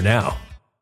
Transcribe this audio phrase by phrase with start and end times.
[0.00, 0.36] now.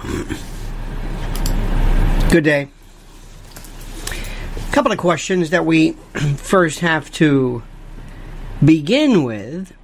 [2.30, 2.68] Good day.
[4.56, 5.92] A couple of questions that we
[6.36, 7.62] first have to
[8.64, 9.74] begin with.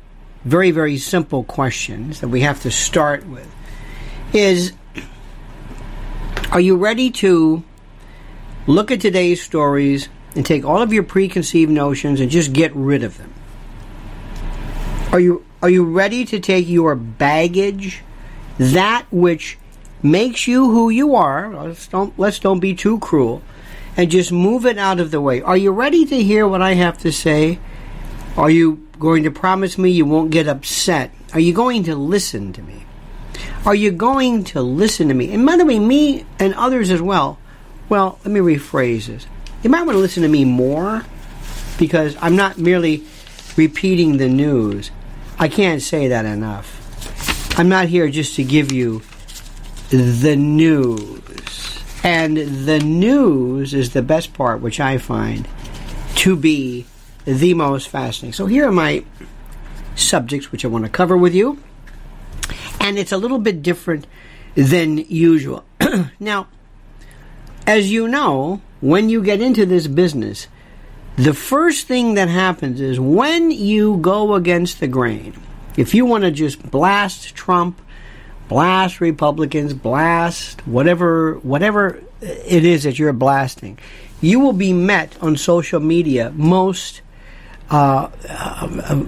[0.45, 3.51] Very, very simple questions that we have to start with.
[4.33, 4.73] Is
[6.51, 7.63] Are you ready to
[8.67, 13.03] look at today's stories and take all of your preconceived notions and just get rid
[13.03, 13.35] of them?
[15.13, 18.03] Are you are you ready to take your baggage,
[18.59, 19.59] that which
[20.03, 21.53] makes you who you are?
[21.55, 23.43] Let's don't let's don't be too cruel,
[23.97, 25.43] and just move it out of the way.
[25.43, 27.59] Are you ready to hear what I have to say?
[28.37, 31.11] Are you going to promise me you won't get upset?
[31.33, 32.85] Are you going to listen to me?
[33.65, 35.33] Are you going to listen to me?
[35.33, 37.39] And by the way, me and others as well.
[37.89, 39.27] Well, let me rephrase this.
[39.63, 41.05] You might want to listen to me more
[41.79, 43.05] because I'm not merely
[43.57, 44.91] repeating the news.
[45.39, 47.59] I can't say that enough.
[47.59, 49.03] I'm not here just to give you
[49.91, 51.83] the news.
[52.03, 55.49] And the news is the best part, which I find
[56.17, 56.87] to be
[57.25, 58.33] the most fascinating.
[58.33, 59.05] So here are my
[59.95, 61.59] subjects which I want to cover with you.
[62.81, 64.07] And it's a little bit different
[64.55, 65.65] than usual.
[66.21, 66.47] now,
[67.67, 70.47] as you know, when you get into this business,
[71.17, 75.35] the first thing that happens is when you go against the grain,
[75.77, 77.81] if you want to just blast Trump,
[78.49, 83.79] blast Republicans, blast whatever whatever it is that you're blasting,
[84.21, 87.03] you will be met on social media most
[87.71, 89.05] uh, uh,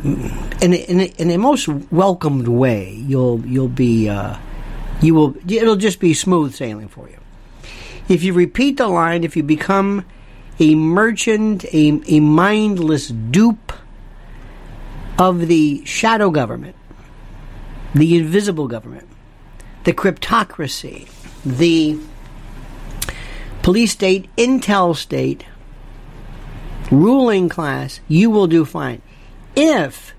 [0.60, 2.90] in, a, in, in, a, most welcomed way.
[2.90, 4.36] You'll you'll be uh,
[5.00, 7.18] you will it'll just be smooth sailing for you.
[8.08, 10.04] If you repeat the line, if you become
[10.58, 13.72] a merchant, a, a mindless dupe
[15.18, 16.74] of the shadow government,
[17.94, 19.07] the invisible government,
[19.88, 21.08] the cryptocracy,
[21.46, 21.98] the
[23.62, 25.46] police state, intel state,
[26.90, 29.00] ruling class, you will do fine.
[29.56, 30.12] If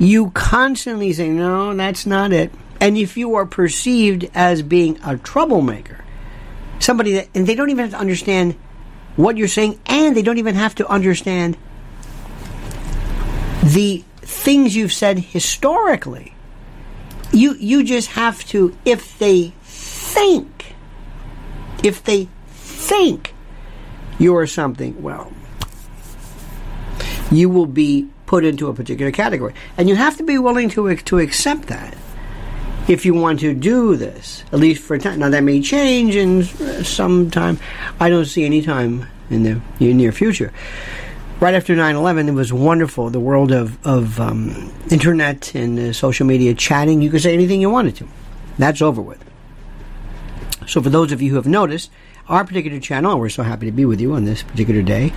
[0.00, 5.16] you constantly say, no, that's not it, and if you are perceived as being a
[5.16, 6.04] troublemaker,
[6.80, 8.56] somebody that, and they don't even have to understand
[9.14, 11.56] what you're saying, and they don't even have to understand
[13.62, 16.35] the things you've said historically.
[17.32, 20.74] You you just have to if they think
[21.82, 23.34] if they think
[24.18, 25.32] you're something, well,
[27.30, 29.54] you will be put into a particular category.
[29.76, 31.96] And you have to be willing to to accept that
[32.88, 35.18] if you want to do this, at least for a time.
[35.18, 36.44] Now that may change in
[36.84, 37.58] some time.
[37.98, 40.52] I don't see any time in the near future.
[41.38, 43.10] Right after 9-11, it was wonderful.
[43.10, 47.60] The world of, of um, internet and uh, social media chatting, you could say anything
[47.60, 48.08] you wanted to.
[48.56, 49.22] That's over with.
[50.66, 51.90] So for those of you who have noticed,
[52.26, 55.12] our particular channel, we're so happy to be with you on this particular day.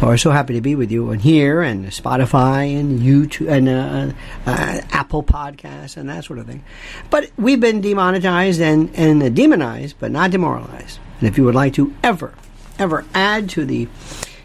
[0.00, 4.14] We're so happy to be with you on here and Spotify and YouTube and uh,
[4.46, 6.64] uh, Apple Podcasts and that sort of thing.
[7.10, 11.00] But we've been demonetized and, and demonized, but not demoralized.
[11.18, 12.32] And if you would like to ever,
[12.78, 13.88] ever add to the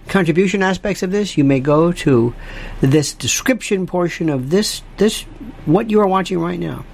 [0.07, 2.33] contribution aspects of this, you may go to
[2.81, 5.23] this description portion of this this
[5.65, 6.85] what you are watching right now.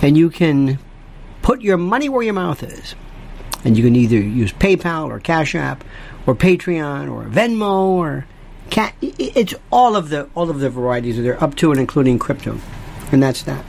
[0.00, 0.78] And you can
[1.42, 2.94] put your money where your mouth is
[3.64, 5.84] and you can either use PayPal or Cash App
[6.26, 8.26] or Patreon or Venmo or
[8.70, 8.94] Cat.
[9.00, 12.58] It's all of the all of the varieties they're up to and including crypto,
[13.10, 13.64] and that's that.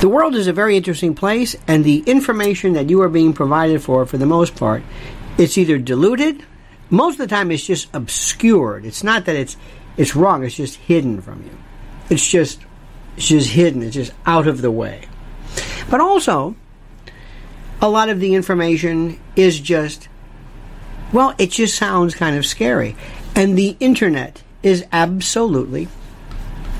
[0.00, 3.82] The world is a very interesting place, and the information that you are being provided
[3.82, 4.82] for, for the most part,
[5.38, 6.44] it's either diluted.
[6.90, 8.84] Most of the time, it's just obscured.
[8.84, 9.56] It's not that it's
[9.96, 10.44] it's wrong.
[10.44, 11.56] It's just hidden from you.
[12.10, 12.60] It's just
[13.16, 13.82] it's just hidden.
[13.82, 15.02] It's just out of the way.
[15.90, 16.56] But also,
[17.80, 20.08] a lot of the information is just,
[21.12, 22.96] well, it just sounds kind of scary.
[23.36, 25.88] And the internet is absolutely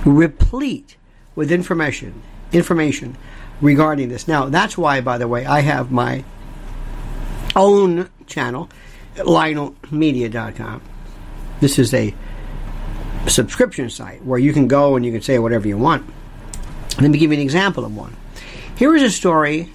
[0.04, 0.96] replete
[1.34, 2.22] with information,
[2.52, 3.16] information
[3.60, 4.26] regarding this.
[4.26, 6.24] Now, that's why, by the way, I have my
[7.56, 8.68] own channel,
[9.16, 10.82] LionelMedia.com.
[11.60, 12.14] This is a
[13.26, 16.04] subscription site where you can go and you can say whatever you want.
[17.00, 18.16] Let me give you an example of one.
[18.76, 19.72] Here is a story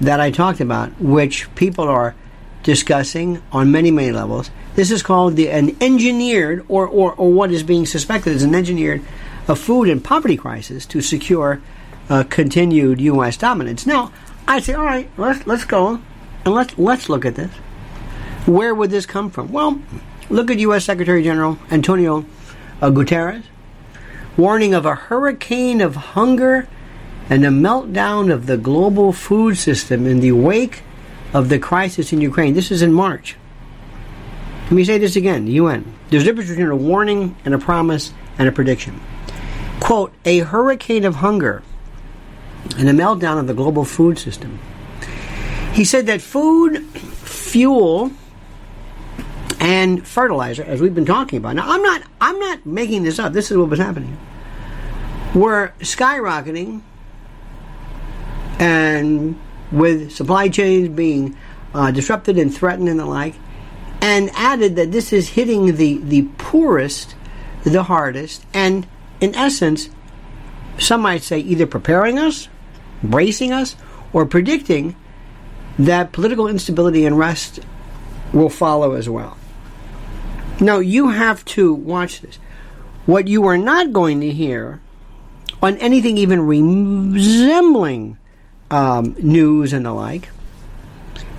[0.00, 2.14] that I talked about, which people are
[2.62, 4.50] discussing on many, many levels.
[4.74, 8.54] This is called the, an engineered, or, or, or what is being suspected as an
[8.54, 9.02] engineered
[9.48, 11.60] a food and poverty crisis to secure
[12.08, 13.36] uh, continued U.S.
[13.36, 13.86] dominance.
[13.86, 14.12] Now,
[14.46, 16.00] I say, all right, let's let's go
[16.44, 17.50] and let's let's look at this.
[18.46, 19.52] Where would this come from?
[19.52, 19.80] Well,
[20.28, 20.84] look at U.S.
[20.84, 22.24] Secretary General Antonio
[22.80, 23.44] uh, Guterres
[24.36, 26.66] warning of a hurricane of hunger
[27.28, 30.82] and a meltdown of the global food system in the wake
[31.32, 32.54] of the crisis in Ukraine.
[32.54, 33.36] This is in March.
[34.64, 35.92] Let me say this again the UN.
[36.10, 39.00] There's a difference between a warning and a promise and a prediction.
[39.80, 41.62] Quote, a hurricane of hunger
[42.78, 44.58] and a meltdown of the global food system.
[45.72, 48.12] He said that food, fuel,
[49.58, 51.56] and fertilizer, as we've been talking about.
[51.56, 53.32] Now, I'm not, I'm not making this up.
[53.32, 54.18] This is what was happening.
[55.34, 56.82] Were skyrocketing
[58.58, 61.36] and with supply chains being
[61.74, 63.34] uh, disrupted and threatened and the like,
[64.02, 67.14] and added that this is hitting the, the poorest
[67.64, 68.86] the hardest, and
[69.20, 69.88] in essence,
[70.78, 72.48] some might say either preparing us,
[73.02, 73.76] bracing us,
[74.12, 74.96] or predicting
[75.78, 77.60] that political instability and rest
[78.32, 79.36] will follow as well.
[80.60, 82.38] Now, you have to watch this.
[83.06, 84.80] What you are not going to hear
[85.60, 88.18] on anything even resembling
[88.70, 90.28] um, news and the like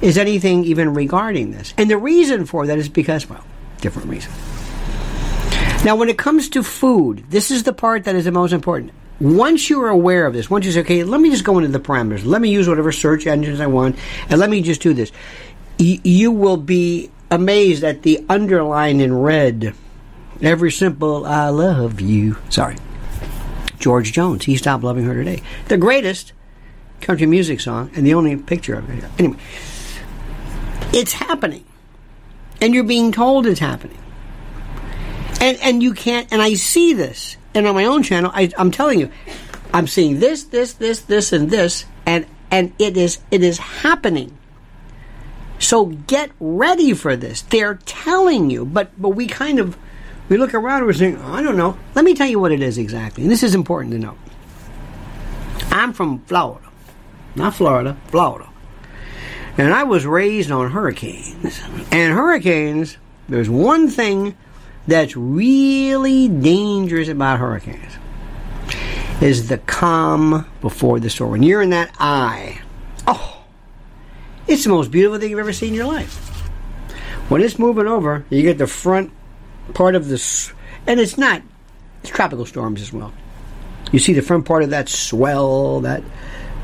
[0.01, 1.73] is anything even regarding this.
[1.77, 3.45] And the reason for that is because, well,
[3.79, 4.31] different reason.
[5.85, 8.91] Now, when it comes to food, this is the part that is the most important.
[9.21, 11.69] Once you are aware of this, once you say, okay, let me just go into
[11.69, 13.95] the parameters, let me use whatever search engines I want,
[14.29, 15.11] and let me just do this,
[15.79, 19.73] y- you will be amazed at the underline in red.
[20.41, 22.37] Every simple I love you.
[22.49, 22.75] Sorry.
[23.79, 24.45] George Jones.
[24.45, 25.41] He stopped loving her today.
[25.67, 26.33] The greatest
[27.01, 29.03] country music song and the only picture of it.
[29.19, 29.37] Anyway,
[30.91, 31.65] it's happening.
[32.61, 33.97] And you're being told it's happening.
[35.41, 37.35] And and you can't and I see this.
[37.55, 39.11] And on my own channel, I, I'm telling you,
[39.73, 44.37] I'm seeing this, this, this, this, and this, and and it is it is happening.
[45.57, 47.41] So get ready for this.
[47.41, 49.77] They're telling you, but but we kind of
[50.29, 51.77] we look around and we're saying, oh, I don't know.
[51.95, 53.23] Let me tell you what it is exactly.
[53.23, 54.17] And this is important to know.
[55.71, 56.69] I'm from Florida.
[57.35, 58.49] Not Florida, Florida.
[59.57, 61.59] And I was raised on hurricanes.
[61.91, 62.97] And hurricanes,
[63.29, 64.35] there's one thing
[64.87, 67.97] that's really dangerous about hurricanes
[69.21, 71.31] is the calm before the storm.
[71.31, 72.59] When you're in that eye,
[73.07, 73.43] oh,
[74.47, 76.29] it's the most beautiful thing you've ever seen in your life.
[77.29, 79.11] When it's moving over, you get the front
[79.73, 80.51] part of this,
[80.85, 81.41] and it's not,
[82.01, 83.13] it's tropical storms as well.
[83.93, 86.03] You see the front part of that swell, that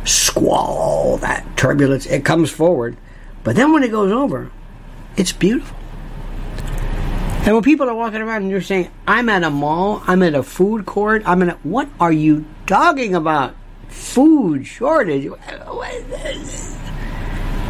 [0.03, 2.97] squall, that turbulence, it comes forward.
[3.43, 4.51] But then when it goes over,
[5.15, 5.78] it's beautiful.
[7.46, 10.36] And when people are walking around and you're saying, I'm at a mall, I'm at
[10.36, 13.55] a food court, I'm in a, what are you talking about?
[13.88, 15.27] Food shortage?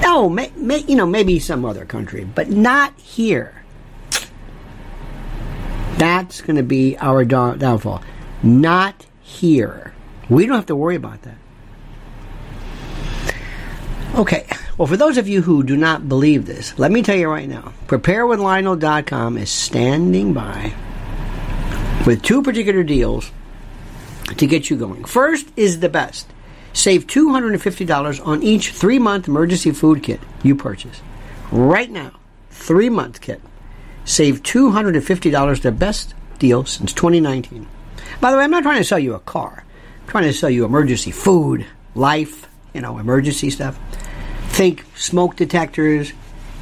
[0.01, 3.63] No, may, may, you know, maybe some other country, but not here.
[5.97, 8.01] That's going to be our downfall.
[8.41, 9.93] Not here.
[10.29, 11.35] We don't have to worry about that.
[14.19, 14.45] Okay.
[14.77, 17.47] Well, for those of you who do not believe this, let me tell you right
[17.47, 17.71] now.
[17.87, 20.73] PrepareWithLionel.com is standing by
[22.05, 23.31] with two particular deals
[24.35, 25.05] to get you going.
[25.05, 26.27] First is the best.
[26.73, 31.01] Save $250 on each three month emergency food kit you purchase.
[31.49, 32.11] Right now,
[32.49, 33.41] three month kit.
[34.03, 37.65] Save $250, the best deal since 2019.
[38.19, 39.63] By the way, I'm not trying to sell you a car.
[40.01, 43.79] I'm trying to sell you emergency food, life, you know, emergency stuff.
[44.59, 46.11] Think smoke detectors,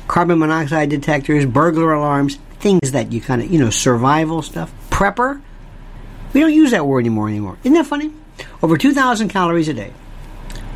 [0.07, 4.71] carbon monoxide detectors, burglar alarms, things that you kind of, you know, survival stuff.
[4.91, 5.41] Prepper.
[6.31, 7.57] We don't use that word anymore anymore.
[7.63, 8.13] Isn't that funny?
[8.61, 9.93] Over 2,000 calories a day,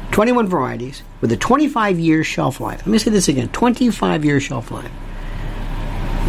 [0.10, 2.80] 21 varieties, with a 25 year shelf life.
[2.80, 4.90] Let me say this again 25 year shelf life.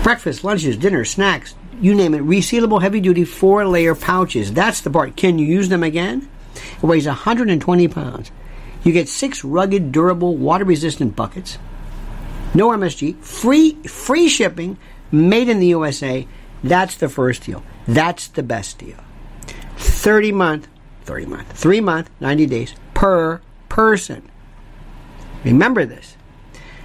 [0.03, 4.53] Breakfast, lunches, dinner, snacks, you name it, resealable heavy duty four layer pouches.
[4.53, 5.17] That's the part.
[5.17, 6.29] Can you use them again?
[6.55, 8.31] It weighs 120 pounds.
[8.85, 11.59] You get six rugged, durable, water resistant buckets.
[12.55, 14.77] No MSG, free free shipping,
[15.11, 16.27] made in the USA.
[16.63, 17.63] That's the first deal.
[17.87, 18.99] That's the best deal.
[19.77, 20.69] 30 month,
[21.05, 24.29] 30 month, 3 month, 90 days per person.
[25.45, 26.17] Remember this.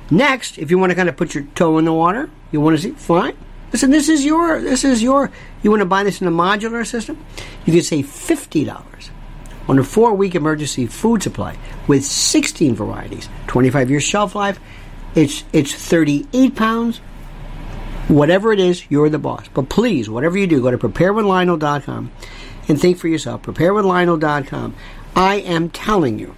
[0.09, 2.77] Next, if you want to kind of put your toe in the water, you want
[2.77, 3.35] to see, fine.
[3.73, 5.29] Listen, this is your, this is your,
[5.61, 7.23] you want to buy this in a modular system?
[7.65, 9.09] You can save $50
[9.67, 11.57] on a four week emergency food supply
[11.87, 14.59] with 16 varieties, 25 years shelf life.
[15.15, 16.97] It's, it's 38 pounds.
[18.07, 19.47] Whatever it is, you're the boss.
[19.53, 22.11] But please, whatever you do, go to preparewithlionel.com
[22.67, 23.41] and think for yourself.
[23.43, 24.75] Preparewithlionel.com.
[25.15, 26.35] I am telling you,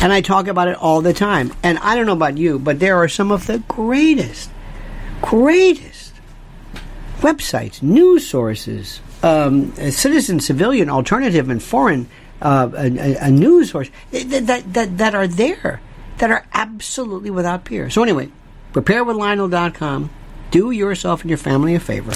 [0.00, 1.52] and I talk about it all the time.
[1.62, 4.50] And I don't know about you, but there are some of the greatest,
[5.22, 6.12] greatest
[7.20, 12.08] websites, news sources, um, citizen, civilian, alternative, and foreign
[12.42, 15.80] uh, a, a, news source that, that, that, that are there,
[16.18, 17.88] that are absolutely without peer.
[17.88, 18.30] So anyway,
[18.74, 20.10] preparewithlionel.com.
[20.50, 22.12] Do yourself and your family a favor.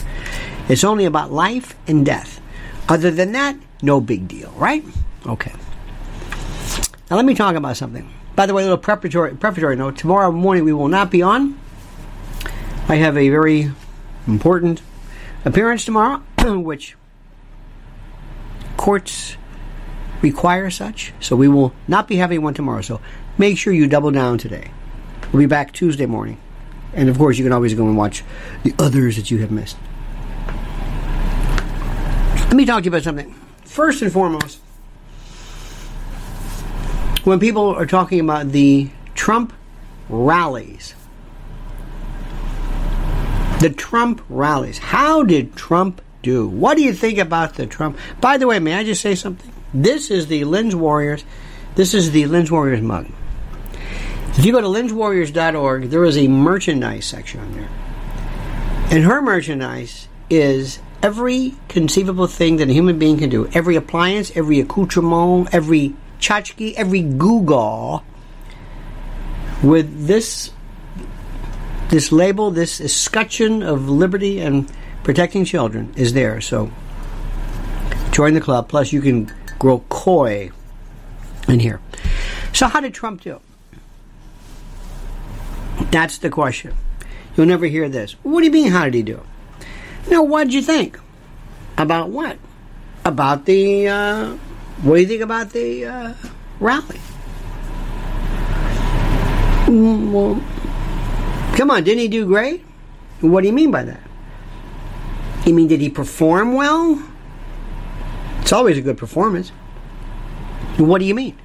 [0.68, 2.42] It's only about life and death.
[2.90, 4.84] Other than that, no big deal, right?
[5.26, 5.52] Okay.
[7.10, 8.12] Now let me talk about something.
[8.36, 9.96] By the way, a little preparatory preparatory note.
[9.96, 11.58] Tomorrow morning we will not be on.
[12.86, 13.72] I have a very
[14.26, 14.82] important
[15.44, 16.96] appearance tomorrow, which
[18.78, 19.36] courts
[20.22, 21.12] require such.
[21.20, 22.80] So we will not be having one tomorrow.
[22.80, 23.02] So
[23.36, 24.70] make sure you double down today.
[25.32, 26.40] We'll be back Tuesday morning.
[26.94, 28.24] And of course, you can always go and watch
[28.62, 29.76] the others that you have missed.
[32.46, 33.34] Let me talk to you about something.
[33.64, 34.60] First and foremost,
[37.24, 39.52] when people are talking about the Trump
[40.08, 40.94] rallies,
[43.60, 46.48] the Trump rallies, how did Trump do?
[46.48, 47.98] What do you think about the Trump?
[48.20, 49.52] By the way, may I just say something?
[49.72, 51.24] This is the Lynn's Warriors.
[51.74, 53.06] This is the Lynn's Warriors mug.
[54.38, 57.68] If you go to lynnswarriors.org, there is a merchandise section on there.
[58.90, 63.48] And her merchandise is every conceivable thing that a human being can do.
[63.48, 68.04] Every appliance, every accoutrement, every tchotchke, every Google
[69.62, 70.52] with this
[71.88, 74.70] this label, this escutcheon of liberty and
[75.08, 76.38] protecting children is there.
[76.38, 76.70] So
[78.12, 78.68] join the club.
[78.68, 80.50] Plus, you can grow koi
[81.48, 81.80] in here.
[82.52, 83.40] So, how did Trump do?
[85.90, 86.74] That's the question.
[87.34, 88.16] You'll never hear this.
[88.22, 89.22] What do you mean, how did he do?
[90.10, 91.00] Now, what did you think?
[91.78, 92.36] About what?
[93.06, 94.36] About the, uh,
[94.82, 96.14] what do you think about the uh,
[96.60, 97.00] rally?
[99.64, 100.34] Mm, well,
[101.56, 102.62] come on, didn't he do great?
[103.22, 104.07] What do you mean by that?
[105.48, 107.02] You mean, did he perform well?
[108.42, 109.48] It's always a good performance.
[110.76, 111.38] What do you mean?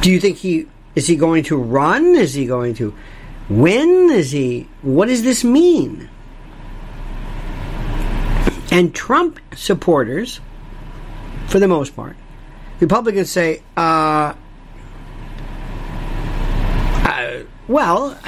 [0.00, 0.66] Do you think he
[0.96, 2.16] is he going to run?
[2.16, 2.92] Is he going to
[3.48, 4.10] win?
[4.10, 6.08] Is he what does this mean?
[8.72, 10.40] And Trump supporters,
[11.46, 12.16] for the most part,
[12.80, 14.34] Republicans say, uh,
[17.04, 18.18] uh, well,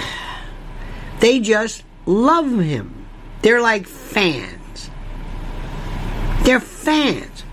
[1.19, 3.07] they just love him.
[3.43, 4.91] They're like fans.
[6.43, 7.45] They're fans.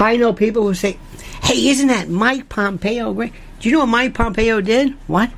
[0.00, 0.98] I know people who say,
[1.42, 3.32] hey, isn't that Mike Pompeo great?
[3.60, 4.90] Do you know what Mike Pompeo did?
[5.06, 5.30] What?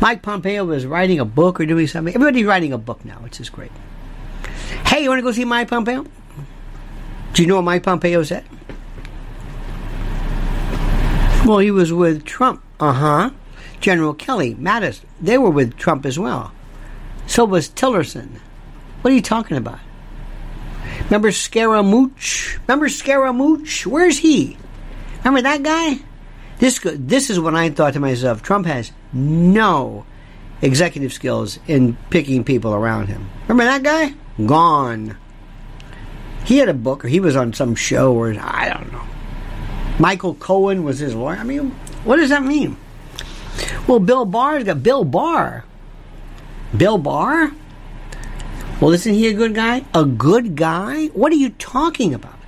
[0.00, 2.14] Mike Pompeo was writing a book or doing something.
[2.14, 3.72] Everybody's writing a book now, which is great.
[4.86, 6.04] Hey, you want to go see Mike Pompeo?
[7.32, 8.44] Do you know what Mike Pompeo said?
[11.46, 12.62] Well, he was with Trump.
[12.78, 13.30] Uh huh.
[13.80, 16.52] General Kelly, Mattis, they were with Trump as well.
[17.26, 18.40] So was Tillerson.
[19.00, 19.78] What are you talking about?
[21.04, 22.58] Remember Scaramucci?
[22.66, 23.86] Remember Scaramucci?
[23.86, 24.56] Where's he?
[25.18, 25.98] Remember that guy?
[26.58, 28.42] This this is what I thought to myself.
[28.42, 30.04] Trump has no
[30.62, 33.28] executive skills in picking people around him.
[33.48, 34.14] Remember that guy?
[34.44, 35.16] Gone.
[36.44, 39.02] He had a book, or he was on some show, or I don't know.
[39.98, 41.36] Michael Cohen was his lawyer.
[41.36, 41.70] I mean,
[42.04, 42.76] what does that mean?
[43.86, 45.64] Well, Bill Barr's got Bill Barr.
[46.76, 47.52] Bill Barr?
[48.80, 49.84] Well, isn't he a good guy?
[49.92, 51.06] A good guy?
[51.08, 52.38] What are you talking about?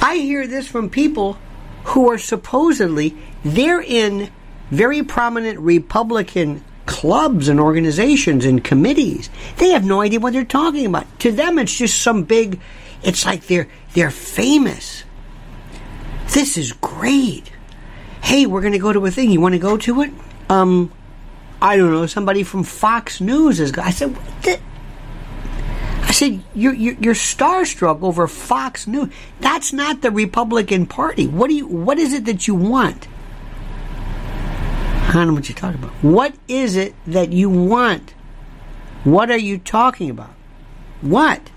[0.00, 1.38] I hear this from people
[1.84, 4.30] who are supposedly they're in
[4.70, 9.28] very prominent Republican clubs and organizations and committees.
[9.56, 11.06] They have no idea what they're talking about.
[11.20, 12.60] To them it's just some big
[13.02, 15.04] it's like they're they're famous.
[16.32, 17.50] This is great.
[18.28, 19.30] Hey, we're going to go to a thing.
[19.30, 20.10] You want to go to it?
[20.50, 20.92] Um
[21.60, 23.76] I don't know, somebody from Fox News is.
[23.78, 29.12] I said, I said, you're, you're, you're starstruck over Fox News.
[29.40, 31.26] That's not the Republican Party.
[31.26, 31.66] What do you?
[31.66, 33.08] What is it that you want?
[35.08, 35.92] I don't know what you're talking about.
[36.02, 38.14] What is it that you want?
[39.04, 40.34] What are you talking about?
[41.00, 41.50] What?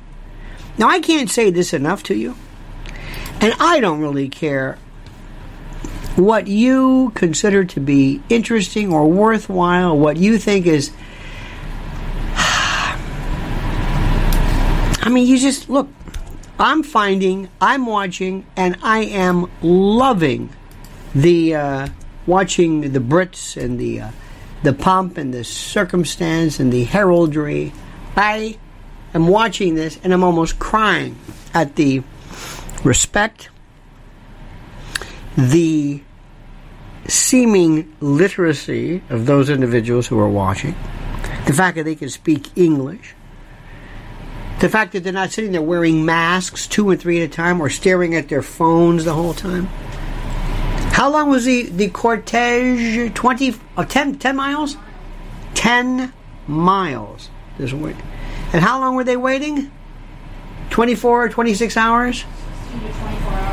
[0.78, 2.36] Now I can't say this enough to you,
[3.40, 4.80] and I don't really care
[6.26, 10.92] what you consider to be interesting or worthwhile, what you think is.
[15.04, 15.90] I mean, you just look.
[16.60, 20.50] I'm finding, I'm watching, and I am loving
[21.16, 21.88] the uh,
[22.28, 24.12] watching the Brits and the uh,
[24.64, 27.74] the pomp and the circumstance and the heraldry.
[28.16, 28.60] I
[29.14, 31.18] am watching this, and I'm almost crying
[31.54, 32.04] at the
[32.84, 33.50] respect
[35.38, 36.02] the
[37.08, 40.76] seeming literacy of those individuals who are watching,
[41.46, 43.16] the fact that they can speak English,
[44.60, 47.60] the fact that they're not sitting there wearing masks two and three at a time
[47.60, 49.66] or staring at their phones the whole time.
[50.92, 53.14] How long was the, the cortege?
[53.14, 54.78] 20, oh, 10, 10 miles?
[55.56, 56.14] 10
[56.48, 57.30] miles.
[57.58, 57.96] This wait.
[58.54, 59.72] And how long were they waiting?
[60.70, 62.26] 24 or 26 hours?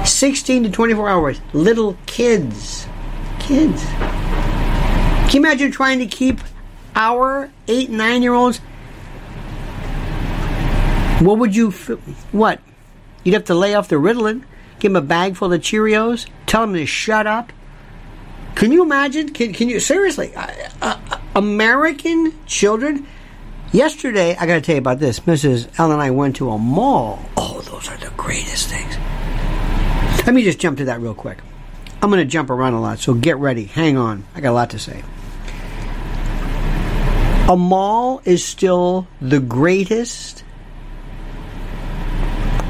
[0.04, 1.40] 16 to 24 hours.
[1.52, 2.87] Little kids.
[3.48, 3.82] Kids.
[3.82, 6.38] Can you imagine trying to keep
[6.94, 8.58] our eight, nine year olds?
[11.20, 11.70] What would you,
[12.30, 12.60] what?
[13.24, 14.44] You'd have to lay off the Ritalin,
[14.80, 17.50] give them a bag full of Cheerios, tell them to shut up.
[18.54, 19.32] Can you imagine?
[19.32, 23.06] Can, can you, seriously, uh, American children?
[23.72, 25.20] Yesterday, I got to tell you about this.
[25.20, 25.70] Mrs.
[25.78, 27.18] Ellen and I went to a mall.
[27.38, 28.94] Oh, those are the greatest things.
[30.26, 31.38] Let me just jump to that real quick.
[32.00, 33.64] I'm going to jump around a lot, so get ready.
[33.64, 34.24] Hang on.
[34.34, 35.02] I got a lot to say.
[37.48, 40.44] A mall is still the greatest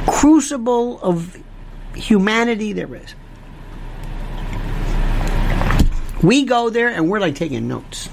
[0.06, 1.36] crucible of
[1.94, 3.14] humanity there is.
[6.22, 8.08] We go there and we're like taking notes.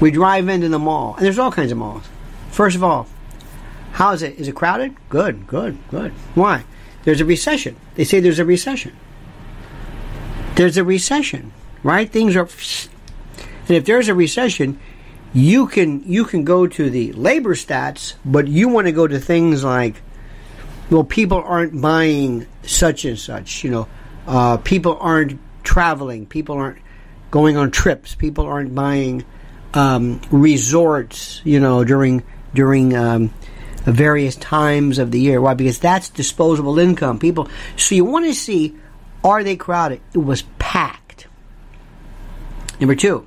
[0.00, 2.04] We drive into the mall, and there's all kinds of malls.
[2.50, 3.06] First of all,
[3.92, 4.38] how is it?
[4.38, 4.94] Is it crowded?
[5.08, 6.12] Good, good, good.
[6.34, 6.64] Why?
[7.08, 7.74] There's a recession.
[7.94, 8.94] They say there's a recession.
[10.56, 12.06] There's a recession, right?
[12.06, 12.46] Things are,
[13.66, 14.78] and if there's a recession,
[15.32, 19.18] you can you can go to the labor stats, but you want to go to
[19.18, 20.02] things like,
[20.90, 23.64] well, people aren't buying such and such.
[23.64, 23.88] You know,
[24.26, 26.26] uh, people aren't traveling.
[26.26, 26.82] People aren't
[27.30, 28.16] going on trips.
[28.16, 29.24] People aren't buying
[29.72, 31.40] um, resorts.
[31.42, 33.32] You know, during during um,
[33.92, 35.40] various times of the year.
[35.40, 35.54] Why?
[35.54, 37.18] Because that's disposable income.
[37.18, 37.48] People.
[37.76, 38.76] So you want to see
[39.24, 40.00] are they crowded?
[40.14, 41.26] It was packed.
[42.80, 43.26] Number two,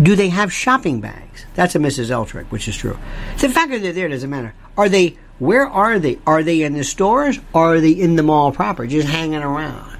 [0.00, 1.44] do they have shopping bags?
[1.54, 2.10] That's a Mrs.
[2.10, 2.98] L trick, which is true.
[3.38, 4.54] The fact that they're there doesn't matter.
[4.76, 5.18] Are they?
[5.38, 6.18] Where are they?
[6.26, 7.38] Are they in the stores?
[7.54, 9.98] Are they in the mall proper, just hanging around?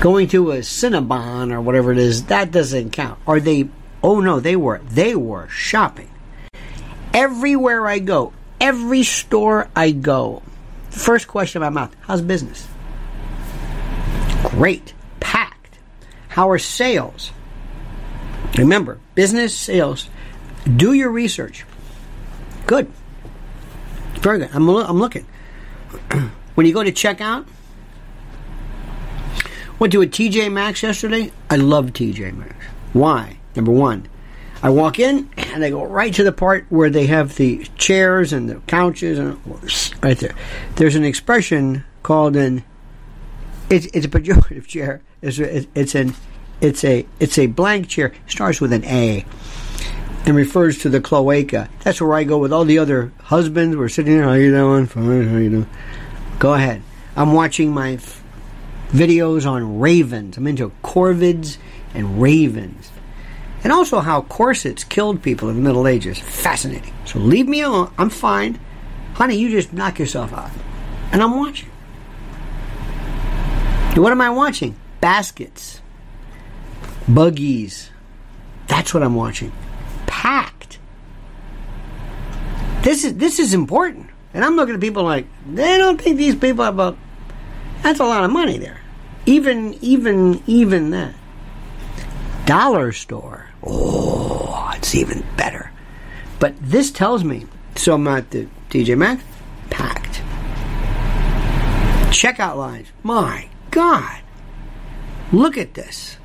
[0.00, 3.18] Going to a Cinnabon or whatever it is, that doesn't count.
[3.26, 3.68] Are they?
[4.02, 4.80] Oh no, they were.
[4.84, 6.10] They were shopping.
[7.14, 10.42] Everywhere I go, every store I go,
[10.90, 12.66] first question in my mouth: How's business?
[14.42, 15.78] Great, packed.
[16.28, 17.30] How are sales?
[18.58, 20.08] Remember, business sales.
[20.76, 21.64] Do your research.
[22.66, 22.90] Good.
[24.14, 24.50] Very good.
[24.52, 25.26] I'm, I'm looking.
[26.54, 27.46] when you go to checkout,
[29.78, 31.30] went to a TJ Maxx yesterday.
[31.48, 32.56] I love TJ Maxx.
[32.92, 33.38] Why?
[33.54, 34.08] Number one,
[34.64, 38.32] I walk in and I go right to the part where they have the chairs
[38.32, 39.38] and the couches and
[40.02, 40.34] right there.
[40.76, 42.64] There's an expression called an
[43.68, 45.02] it's, it's a pejorative chair.
[45.20, 46.14] It's it's an
[46.62, 48.06] it's a it's a blank chair.
[48.06, 49.26] It starts with an A
[50.24, 51.68] and refers to the cloaca.
[51.80, 53.76] That's where I go with all the other husbands.
[53.76, 54.24] We're sitting there.
[54.24, 54.86] How you doing?
[54.86, 55.28] Fine.
[55.28, 55.70] How you doing?
[56.38, 56.80] Go ahead.
[57.16, 58.24] I'm watching my f-
[58.92, 60.38] videos on ravens.
[60.38, 61.58] I'm into corvids
[61.92, 62.90] and ravens.
[63.64, 66.18] And also how corsets killed people in the Middle Ages.
[66.18, 66.92] Fascinating.
[67.06, 67.92] So leave me alone.
[67.98, 68.60] I'm fine.
[69.14, 70.50] Honey, you just knock yourself out.
[71.10, 71.70] And I'm watching.
[73.96, 74.76] What am I watching?
[75.00, 75.80] Baskets
[77.08, 77.90] buggies.
[78.66, 79.52] That's what I'm watching.
[80.06, 80.78] Packed.
[82.82, 84.10] This is this is important.
[84.32, 86.96] And I'm looking at people like they don't think these people have a
[87.82, 88.80] that's a lot of money there.
[89.26, 91.14] Even even even that.
[92.46, 93.43] Dollar store.
[93.66, 95.70] Oh, it's even better.
[96.38, 97.46] But this tells me
[97.76, 99.24] so I'm at the TJ Maxx
[99.70, 100.22] packed.
[102.12, 102.88] Checkout lines.
[103.02, 104.20] My God.
[105.32, 106.16] Look at this.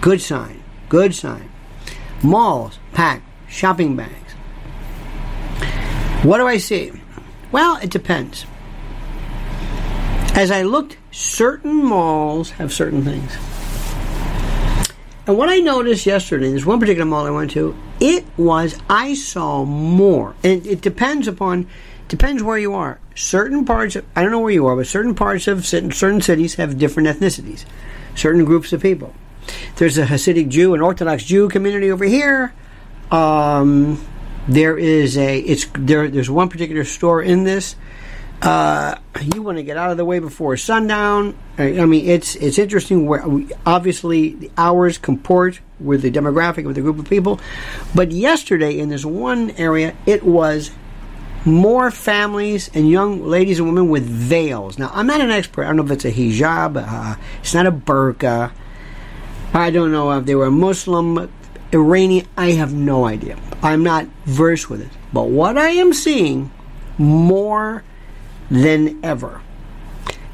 [0.00, 0.62] Good sign.
[0.88, 1.50] Good sign.
[2.22, 3.24] Malls packed.
[3.48, 4.32] Shopping bags.
[6.22, 6.92] What do I see?
[7.52, 8.46] Well, it depends.
[10.34, 13.32] As I looked, certain malls have certain things.
[15.26, 19.14] And what I noticed yesterday, there's one particular mall I went to, it was, I
[19.14, 20.34] saw more.
[20.44, 21.66] And it depends upon,
[22.08, 23.00] depends where you are.
[23.14, 26.56] Certain parts, of, I don't know where you are, but certain parts of certain cities
[26.56, 27.64] have different ethnicities,
[28.14, 29.14] certain groups of people.
[29.76, 32.52] There's a Hasidic Jew, an Orthodox Jew community over here.
[33.10, 34.04] Um,
[34.48, 36.08] there is a it's there.
[36.08, 37.76] There's one particular store in this.
[38.42, 38.96] Uh,
[39.34, 41.36] you want to get out of the way before sundown.
[41.56, 43.06] I mean, it's it's interesting.
[43.06, 43.24] Where
[43.64, 47.40] obviously the hours comport with the demographic of the group of people,
[47.94, 50.72] but yesterday in this one area, it was
[51.44, 54.78] more families and young ladies and women with veils.
[54.78, 55.64] Now, I'm not an expert.
[55.64, 56.76] I don't know if it's a hijab.
[56.76, 58.50] Uh, it's not a burqa.
[59.52, 61.30] I don't know if they were Muslim,
[61.72, 62.26] Iranian.
[62.36, 63.38] I have no idea.
[63.62, 64.90] I'm not versed with it.
[65.12, 66.50] But what I am seeing
[66.98, 67.84] more
[68.54, 69.40] than ever,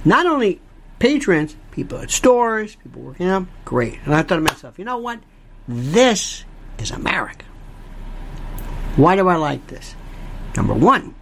[0.05, 0.61] not only
[0.99, 3.99] patrons, people at stores, people working out, great.
[4.05, 5.21] And I thought to myself, you know what?
[5.67, 6.45] This
[6.79, 7.47] is America.
[8.97, 9.95] Why do I like this?
[10.57, 11.15] Number one,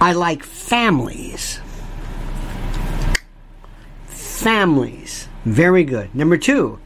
[0.00, 1.60] I like families.
[4.06, 5.28] Families.
[5.46, 6.14] Very good.
[6.14, 6.78] Number two,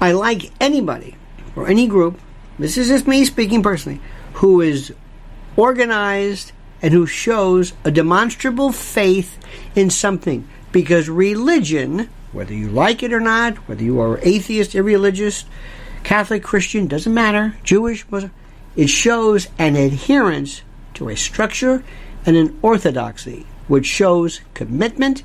[0.00, 1.16] I like anybody
[1.54, 2.20] or any group,
[2.58, 4.00] this is just me speaking personally,
[4.34, 4.92] who is
[5.56, 6.52] organized
[6.86, 9.44] and who shows a demonstrable faith
[9.74, 10.46] in something.
[10.70, 15.46] Because religion, whether you like it or not, whether you are atheist, irreligious,
[16.04, 18.30] Catholic, Christian, doesn't matter, Jewish, Muslim,
[18.76, 20.62] it shows an adherence
[20.94, 21.82] to a structure
[22.24, 25.24] and an orthodoxy, which shows commitment,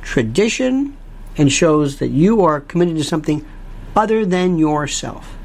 [0.00, 0.96] tradition,
[1.36, 3.46] and shows that you are committed to something
[3.94, 5.36] other than yourself.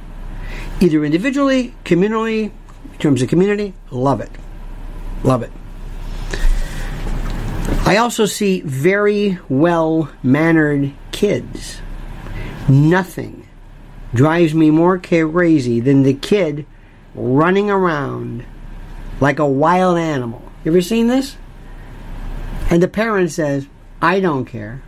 [0.79, 2.51] Either individually, communally,
[2.93, 4.31] in terms of community, love it.
[5.23, 5.51] Love it.
[7.85, 11.79] I also see very well mannered kids.
[12.67, 13.47] Nothing
[14.13, 16.65] drives me more crazy than the kid
[17.15, 18.45] running around
[19.19, 20.41] like a wild animal.
[20.63, 21.37] You ever seen this?
[22.69, 23.67] And the parent says,
[24.01, 24.81] I don't care.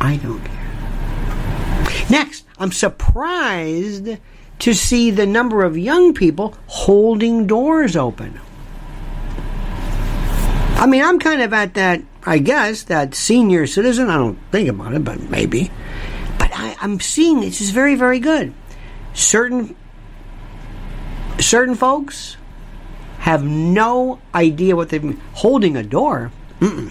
[0.00, 2.06] I don't care.
[2.10, 4.16] Next, I'm surprised
[4.60, 8.40] to see the number of young people holding doors open.
[10.82, 14.10] I mean, I'm kind of at that, I guess, that senior citizen.
[14.10, 15.70] I don't think about it, but maybe.
[16.40, 18.52] But I, am seeing this is very, very good.
[19.14, 19.76] Certain
[21.38, 22.36] certain folks
[23.20, 26.32] have no idea what they've been holding a door.
[26.58, 26.90] Mm-mm.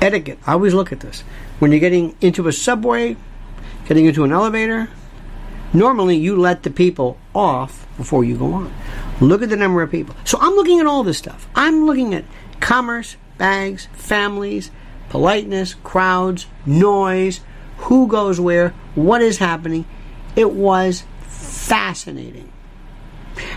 [0.00, 0.38] Etiquette.
[0.46, 1.20] I always look at this.
[1.58, 3.18] When you're getting into a subway,
[3.88, 4.88] getting into an elevator,
[5.74, 8.72] normally you let the people off before you go on.
[9.20, 10.14] Look at the number of people.
[10.24, 11.48] So I'm looking at all this stuff.
[11.54, 12.24] I'm looking at
[12.60, 14.70] commerce, bags, families,
[15.08, 17.40] politeness, crowds, noise,
[17.78, 19.86] who goes where, what is happening.
[20.34, 22.52] It was fascinating.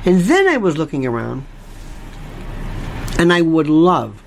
[0.05, 1.45] And then I was looking around
[3.17, 4.23] and I would love.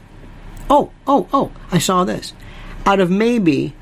[0.68, 2.34] Oh, oh, oh, I saw this.
[2.84, 3.74] Out of maybe.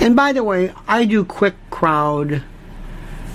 [0.00, 2.42] And by the way, I do quick crowd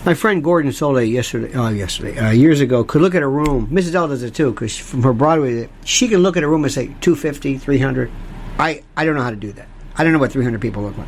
[0.05, 3.67] my friend Gordon Soleil yesterday, oh, yesterday, uh, years ago, could look at a room.
[3.67, 3.93] Mrs.
[3.93, 6.73] L does it too, because from her Broadway, she can look at a room and
[6.73, 8.11] say 250, 300.
[8.57, 9.67] I, I don't know how to do that.
[9.95, 11.07] I don't know what 300 people look like.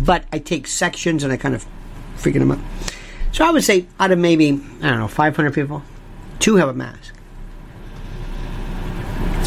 [0.00, 1.66] But I take sections and I kind of
[2.16, 2.60] freaking them up.
[3.32, 5.82] So I would say out of maybe, I don't know, 500 people,
[6.38, 7.14] two have a mask.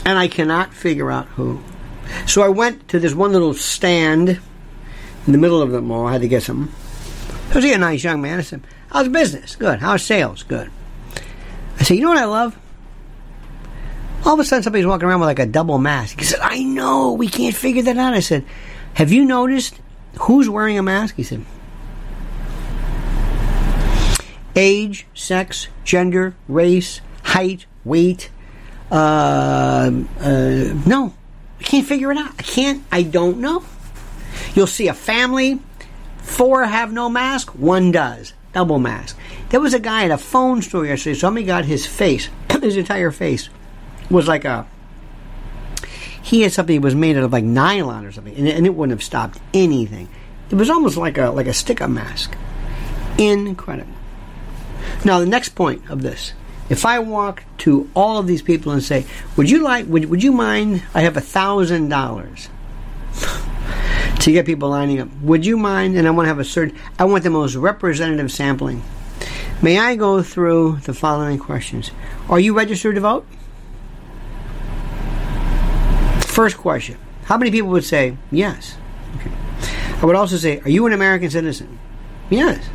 [0.05, 1.61] And I cannot figure out who.
[2.27, 6.07] So I went to this one little stand in the middle of the mall.
[6.07, 6.73] I had to get something.
[7.53, 8.39] Was he a nice young man?
[8.39, 9.55] I said, How's business?
[9.55, 9.79] Good.
[9.79, 10.43] How's sales?
[10.43, 10.71] Good.
[11.79, 12.57] I said, You know what I love?
[14.25, 16.19] All of a sudden, somebody's walking around with like a double mask.
[16.19, 17.13] He said, I know.
[17.13, 18.13] We can't figure that out.
[18.13, 18.45] I said,
[18.93, 19.79] Have you noticed
[20.21, 21.15] who's wearing a mask?
[21.15, 21.43] He said,
[24.55, 28.29] Age, sex, gender, race, height, weight.
[28.91, 31.13] Uh, uh, no.
[31.59, 32.33] I can't figure it out.
[32.37, 32.83] I can't.
[32.91, 33.63] I don't know.
[34.53, 35.59] You'll see a family
[36.21, 38.33] Four have no mask, one does.
[38.53, 39.17] Double mask.
[39.49, 41.17] There was a guy at a phone store yesterday.
[41.17, 42.29] Somebody got his face,
[42.61, 43.49] his entire face
[44.09, 44.67] was like a.
[46.21, 48.65] He had something that was made out of like nylon or something, and it, and
[48.65, 50.09] it wouldn't have stopped anything.
[50.49, 52.35] It was almost like a like a stick-up mask.
[53.17, 53.93] Incredible.
[55.03, 56.33] Now the next point of this
[56.69, 59.05] if I walk to all of these people and say,
[59.35, 59.87] "Would you like?
[59.87, 60.83] Would, would you mind?
[60.93, 62.49] I have a thousand dollars
[64.19, 65.09] to get people lining up.
[65.21, 65.97] Would you mind?
[65.97, 68.83] And I want to have a certain, I want the most representative sampling.
[69.61, 71.91] May I go through the following questions?
[72.29, 73.27] Are you registered to vote?
[76.25, 76.97] First question.
[77.25, 78.77] How many people would say yes?
[79.17, 79.31] Okay.
[80.01, 81.77] I would also say, Are you an American citizen?
[82.29, 82.67] Yes.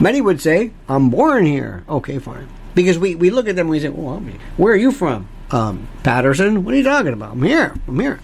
[0.00, 1.84] Many would say, I'm born here.
[1.88, 2.48] Okay, fine.
[2.74, 4.20] Because we, we look at them and we say, Well,
[4.56, 5.28] where are you from?
[5.50, 6.64] Um, Paterson?
[6.64, 7.32] What are you talking about?
[7.32, 7.74] I'm here.
[7.88, 8.20] I'm here.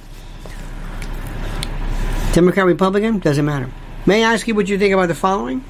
[2.36, 3.70] Democrat, Republican, doesn't matter.
[4.04, 5.60] May I ask you what you think about the following?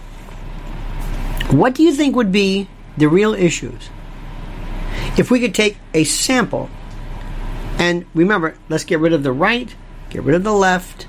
[1.53, 3.89] What do you think would be the real issues
[5.17, 6.69] if we could take a sample
[7.79, 9.73] and remember, let's get rid of the right,
[10.11, 11.07] get rid of the left,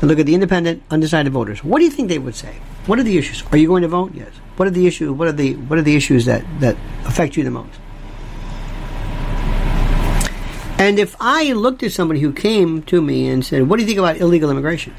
[0.00, 1.62] and look at the independent, undecided voters.
[1.62, 2.56] What do you think they would say?
[2.86, 3.44] What are the issues?
[3.52, 4.12] Are you going to vote?
[4.12, 4.32] Yes.
[4.56, 5.08] What are the issues?
[5.12, 7.78] What are the what are the issues that that affect you the most?
[10.80, 13.86] And if I looked at somebody who came to me and said, What do you
[13.86, 14.94] think about illegal immigration?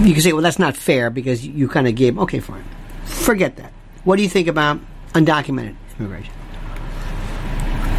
[0.00, 2.64] You can say, Well, that's not fair because you kind of gave, okay, fine.
[3.04, 3.74] Forget that.
[4.04, 4.80] What do you think about
[5.12, 6.32] undocumented immigration?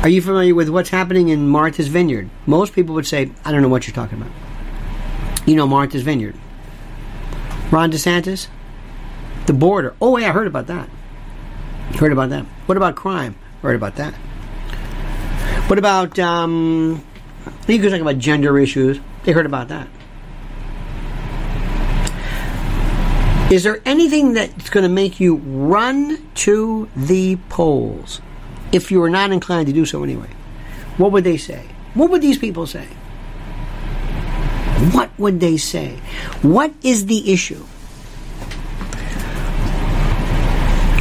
[0.02, 2.32] Are you familiar with what's happening in Martha's Vineyard?
[2.48, 4.34] Most people would say, I don't know what you're talking about.
[5.46, 6.36] You know Martha's Vineyard.
[7.70, 8.48] Ron DeSantis?
[9.46, 9.96] The border.
[10.02, 10.90] Oh, yeah, I heard about that.
[12.00, 12.46] Heard about that.
[12.66, 13.36] What about crime?
[13.62, 14.16] Heard about that.
[15.68, 17.04] What about, um,
[17.68, 19.00] you could talk about gender issues.
[19.24, 19.88] They heard about that.
[23.52, 28.22] Is there anything that's going to make you run to the polls
[28.72, 30.30] if you are not inclined to do so anyway?
[30.98, 31.66] What would they say?
[31.96, 32.86] What would these people say?
[34.92, 36.00] What would they say?
[36.44, 37.66] What is the issue?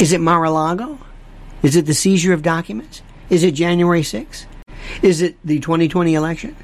[0.00, 0.98] Is it Mar-a-Lago?
[1.62, 3.02] Is it the seizure of documents?
[3.28, 4.46] Is it January 6th?
[5.02, 6.56] Is it the 2020 election?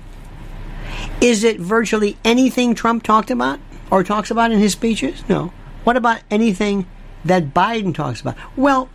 [1.20, 5.22] Is it virtually anything Trump talked about or talks about in his speeches?
[5.28, 5.52] No.
[5.84, 6.86] What about anything
[7.24, 8.36] that Biden talks about?
[8.56, 8.88] Well,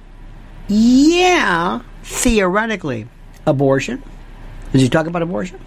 [0.67, 3.08] yeah, theoretically.
[3.45, 4.02] Abortion.
[4.71, 5.60] Does he talk about abortion?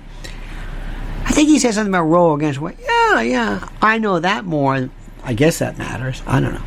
[1.25, 2.79] I think he said something about Roe against Wade.
[2.81, 3.69] Yeah, yeah.
[3.81, 4.91] I know that more.
[5.23, 6.23] I guess that matters.
[6.27, 6.63] I don't know.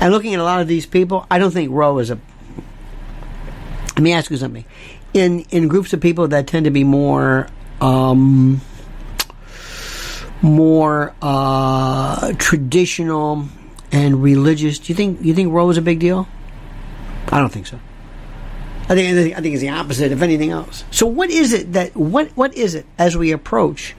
[0.00, 2.18] And looking at a lot of these people, I don't think Roe is a.
[3.88, 4.64] Let me ask you something.
[5.16, 7.48] In in groups of people that tend to be more
[7.80, 8.60] um,
[10.42, 13.48] more uh, traditional
[13.90, 16.28] and religious, do you think you think Roe is a big deal?
[17.28, 17.80] I don't think so.
[18.88, 20.84] I think I think it's the opposite, if anything else.
[20.90, 23.96] So, what is it that what what is it as we approach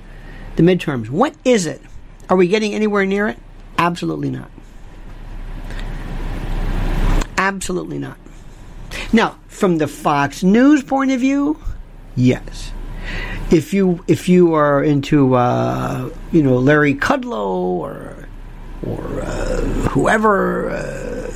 [0.56, 1.10] the midterms?
[1.10, 1.82] What is it?
[2.30, 3.40] Are we getting anywhere near it?
[3.78, 4.52] Absolutely not.
[7.38, 8.18] Absolutely not.
[9.14, 11.60] Now, from the Fox News point of view,
[12.16, 12.72] yes.
[13.50, 18.28] If you if you are into uh, you know Larry Kudlow or
[18.86, 21.32] or uh, whoever, uh,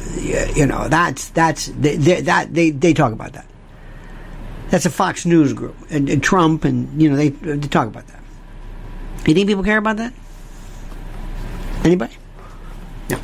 [0.56, 3.46] you know that's that's they, they, that they they talk about that.
[4.70, 8.08] That's a Fox News group and, and Trump and you know they they talk about
[8.08, 8.22] that.
[9.26, 10.14] You think people care about that?
[11.84, 12.18] Anybody?
[13.10, 13.18] No.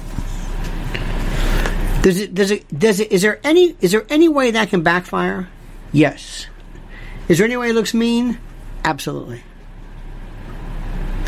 [2.02, 4.84] Does it does it does it is there any is there any way that can
[4.84, 5.50] backfire?
[5.92, 6.48] Yes.
[7.28, 8.40] Is there any way it looks mean?
[8.86, 9.44] Absolutely.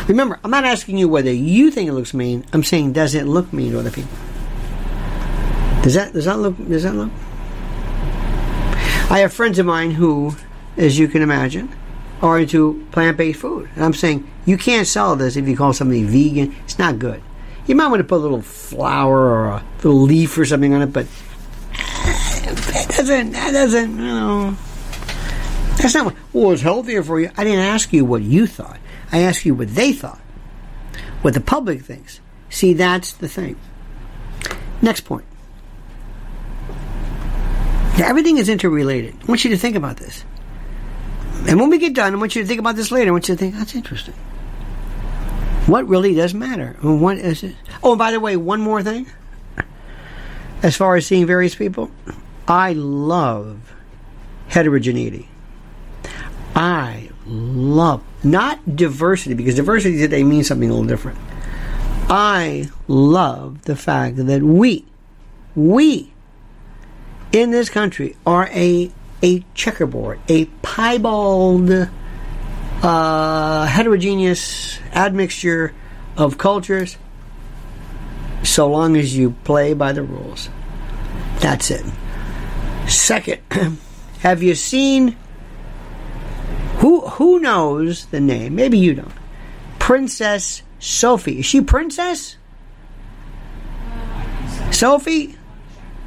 [0.07, 2.45] Remember, I'm not asking you whether you think it looks mean.
[2.53, 4.17] I'm saying does it look mean to other people?
[5.83, 7.11] Does that does that look does that look?
[9.11, 10.35] I have friends of mine who,
[10.77, 11.75] as you can imagine,
[12.21, 13.69] are into plant based food.
[13.75, 16.55] And I'm saying you can't sell this if you call something vegan.
[16.63, 17.21] It's not good.
[17.69, 20.81] You might want to put a little flower or a little leaf or something on
[20.81, 21.05] it, but
[21.71, 24.57] that doesn't that doesn't you know
[25.77, 27.29] that's not what well it's healthier for you.
[27.37, 28.79] I didn't ask you what you thought.
[29.11, 30.19] I asked you what they thought.
[31.21, 32.19] What the public thinks.
[32.49, 33.55] See, that's the thing.
[34.81, 35.25] Next point.
[37.99, 39.15] Everything is interrelated.
[39.21, 40.25] I want you to think about this.
[41.47, 43.09] And when we get done, I want you to think about this later.
[43.09, 44.15] I want you to think, that's interesting.
[45.69, 46.77] What really does matter?
[46.81, 47.55] What is it?
[47.83, 49.05] Oh, by the way, one more thing.
[50.63, 51.91] As far as seeing various people,
[52.47, 53.71] I love
[54.47, 55.29] heterogeneity.
[56.55, 61.19] I love not diversity because diversity today means something a little different.
[62.09, 64.85] I love the fact that we,
[65.53, 66.11] we
[67.31, 71.89] in this country are a a checkerboard, a piebald,
[72.81, 75.73] uh, heterogeneous admixture
[76.17, 76.97] of cultures.
[78.43, 80.49] So long as you play by the rules,
[81.39, 81.85] that's it.
[82.87, 83.41] Second,
[84.19, 85.17] have you seen
[86.77, 88.55] who who knows the name?
[88.55, 89.11] Maybe you don't.
[89.77, 91.39] Princess Sophie.
[91.39, 92.37] Is she princess?
[94.71, 95.35] Sophie?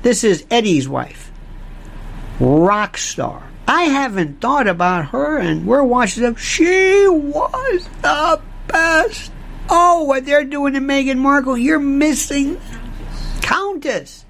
[0.02, 1.30] This is Eddie's wife.
[2.40, 3.42] Rock star.
[3.66, 6.36] I haven't thought about her, and we're watching them.
[6.36, 9.32] She was the best.
[9.70, 12.60] Oh, what they're doing to Meghan Markle, you're missing.
[13.40, 14.24] Countess.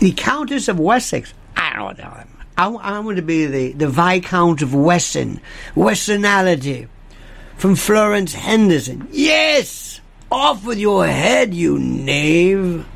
[0.00, 1.32] The Countess of Wessex.
[1.56, 5.40] I don't know what the I, I want to be the, the Viscount of Weston.
[5.74, 6.88] Westernality.
[7.56, 9.08] From Florence Henderson.
[9.10, 10.00] Yes!
[10.30, 12.86] Off with your head, you knave.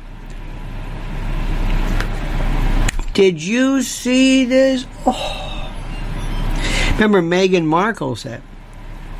[3.19, 4.85] Did you see this?
[5.05, 5.75] Oh.
[6.93, 8.41] Remember, Meghan Markle said,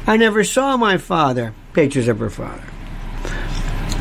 [0.07, 1.53] I never saw my father.
[1.73, 2.63] Pictures of her father.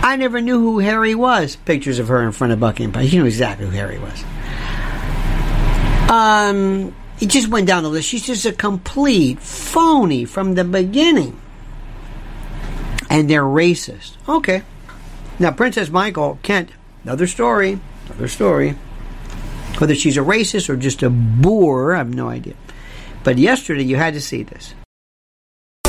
[0.01, 1.57] I never knew who Harry was.
[1.57, 3.13] Pictures of her in front of Buckingham Palace.
[3.13, 4.23] You know exactly who Harry was.
[6.09, 8.07] Um, it just went down the list.
[8.07, 11.41] She's just a complete phony from the beginning.
[13.11, 14.13] And they're racist.
[14.29, 14.63] Okay.
[15.41, 16.71] Now, Princess Michael, Kent,
[17.03, 17.81] another story.
[18.07, 18.77] Another story.
[19.79, 22.55] Whether she's a racist or just a boor, I have no idea.
[23.25, 24.75] But yesterday you had to see this.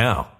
[0.00, 0.39] now.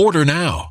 [0.00, 0.70] Order now.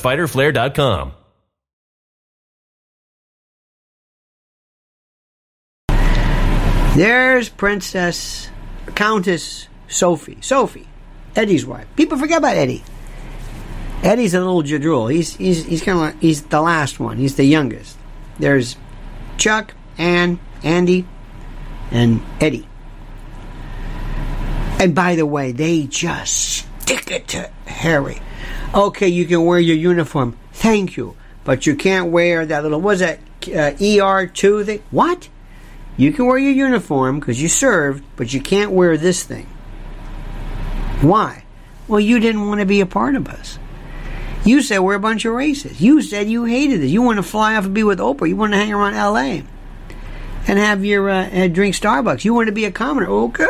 [0.01, 1.13] www.fighterflare.com.
[6.95, 8.49] There's Princess
[8.95, 10.39] Countess Sophie.
[10.41, 10.87] Sophie,
[11.35, 11.87] Eddie's wife.
[11.95, 12.83] People forget about Eddie.
[14.03, 15.11] Eddie's a little jadrul.
[15.11, 17.17] He's he's he's kind of like, he's the last one.
[17.17, 17.97] He's the youngest.
[18.39, 18.75] There's
[19.37, 21.05] Chuck, Ann, Andy,
[21.91, 22.67] and Eddie.
[24.79, 28.21] And by the way, they just stick it to Harry.
[28.73, 30.37] Okay, you can wear your uniform.
[30.53, 31.15] Thank you.
[31.43, 34.83] But you can't wear that little, what's that, uh, ER2 thing?
[34.91, 35.29] What?
[35.97, 39.47] You can wear your uniform because you served, but you can't wear this thing.
[41.01, 41.43] Why?
[41.87, 43.57] Well, you didn't want to be a part of us.
[44.45, 45.81] You said we're a bunch of racists.
[45.81, 46.87] You said you hated it.
[46.87, 48.27] You want to fly off and be with Oprah.
[48.27, 49.43] You want to hang around L.A.
[50.47, 52.23] and have your uh, drink Starbucks.
[52.23, 53.07] You want to be a commoner.
[53.07, 53.45] Okay,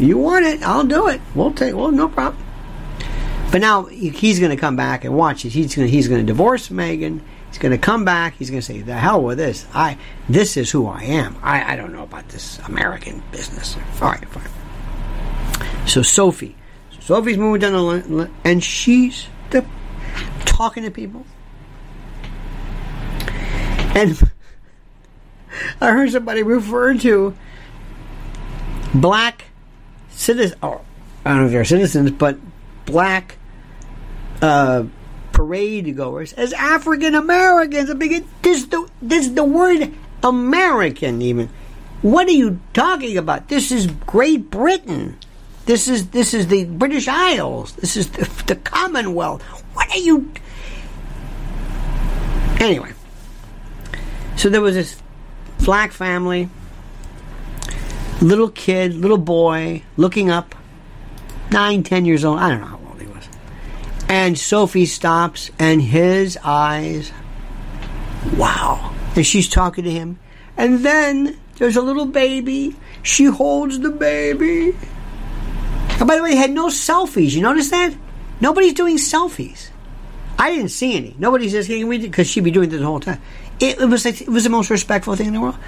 [0.00, 0.62] you want it.
[0.62, 1.20] I'll do it.
[1.34, 1.74] We'll take.
[1.74, 2.44] Well, no problem.
[3.50, 5.50] But now he's going to come back and watch it.
[5.50, 7.20] He's going he's going to divorce Meghan.
[7.48, 8.36] He's going to come back.
[8.36, 9.66] He's going to say, "The hell with this!
[9.74, 9.98] I
[10.28, 11.36] this is who I am.
[11.42, 15.88] I, I don't know about this American business." All right, fine.
[15.88, 16.54] So Sophie,
[16.92, 19.66] so Sophie's moving down the line, and she's the,
[20.44, 21.26] talking to people.
[23.96, 24.16] And
[25.80, 27.34] I heard somebody refer to
[28.94, 29.49] black
[30.10, 30.58] citizens.
[30.62, 30.80] Oh,
[31.24, 32.38] I don't know if they're citizens, but
[32.86, 33.38] black
[34.42, 34.84] uh,
[35.32, 37.92] parade goers as African Americans.
[38.42, 39.92] This the this the word
[40.22, 41.48] American even.
[42.02, 43.48] What are you talking about?
[43.48, 45.18] This is Great Britain.
[45.66, 47.74] This is this is the British Isles.
[47.74, 49.42] This is the, the Commonwealth.
[49.74, 50.30] What are you?
[52.58, 52.92] Anyway,
[54.36, 55.00] so there was this
[55.64, 56.48] black family,
[58.20, 60.54] little kid, little boy, looking up,
[61.50, 62.38] nine, ten years old.
[62.38, 63.28] I don't know how old he was.
[64.08, 67.12] and Sophie stops, and his eyes,
[68.36, 68.92] wow.
[69.16, 70.18] And she's talking to him.
[70.56, 72.76] And then there's a little baby.
[73.02, 74.76] She holds the baby.
[75.98, 77.32] And by the way, they had no selfies.
[77.32, 77.94] You notice that?
[78.40, 79.70] Nobody's doing selfies.
[80.38, 81.14] I didn't see any.
[81.18, 83.20] Nobody's just getting read because she'd be doing this the whole time.
[83.58, 85.58] It, it was like, it was the most respectful thing in the world.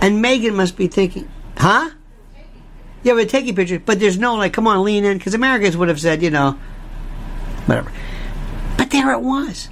[0.00, 1.90] And Meghan must be thinking, Huh?
[3.02, 5.88] Yeah, we're taking pictures, but there's no like, come on, lean in, because Americans would
[5.88, 6.58] have said, you know,
[7.66, 7.92] whatever.
[8.78, 9.68] But there it was,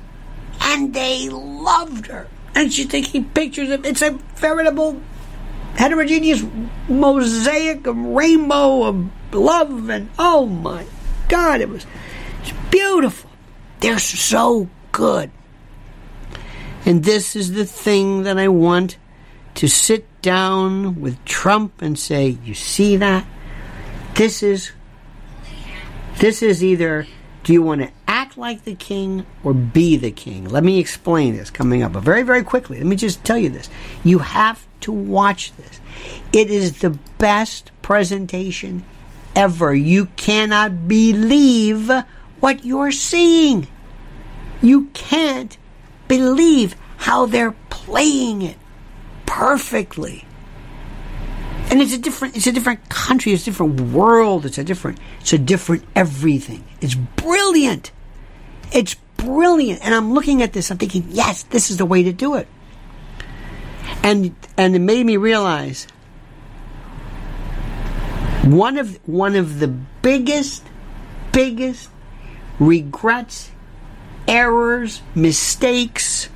[0.60, 3.86] and they loved her, and she's taking pictures of.
[3.86, 5.00] It's a veritable
[5.76, 6.44] heterogeneous
[6.88, 10.84] mosaic, of rainbow of love, and oh my
[11.28, 11.86] God, it was
[12.42, 13.30] it's beautiful.
[13.80, 15.30] They're so good.
[16.84, 18.98] And this is the thing that I want
[19.54, 23.26] to sit down with Trump and say, "You see that?
[24.14, 24.72] This is
[26.18, 27.06] this is either
[27.42, 31.36] do you want to act like the king or be the king?" Let me explain
[31.36, 32.78] this coming up, but very very quickly.
[32.78, 33.68] Let me just tell you this.
[34.04, 35.80] You have to watch this.
[36.32, 38.84] It is the best presentation
[39.34, 39.74] ever.
[39.74, 41.90] You cannot believe
[42.40, 43.66] what you're seeing.
[44.60, 45.56] You can't
[46.08, 48.56] believe how they're playing it
[49.32, 50.26] perfectly.
[51.70, 54.98] And it's a different it's a different country, it's a different world, it's a different
[55.20, 56.64] it's a different everything.
[56.82, 57.92] It's brilliant.
[58.72, 59.80] It's brilliant.
[59.82, 62.46] And I'm looking at this, I'm thinking, yes, this is the way to do it.
[64.02, 65.86] And and it made me realize
[68.44, 70.62] one of one of the biggest
[71.32, 71.88] biggest
[72.60, 73.50] regrets
[74.28, 76.28] errors mistakes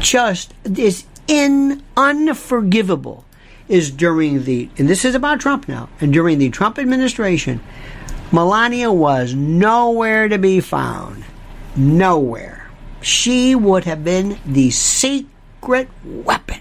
[0.00, 3.24] just is in unforgivable
[3.68, 7.60] is during the and this is about Trump now and during the Trump administration
[8.30, 11.24] Melania was nowhere to be found
[11.74, 12.70] nowhere
[13.00, 16.60] she would have been the secret weapon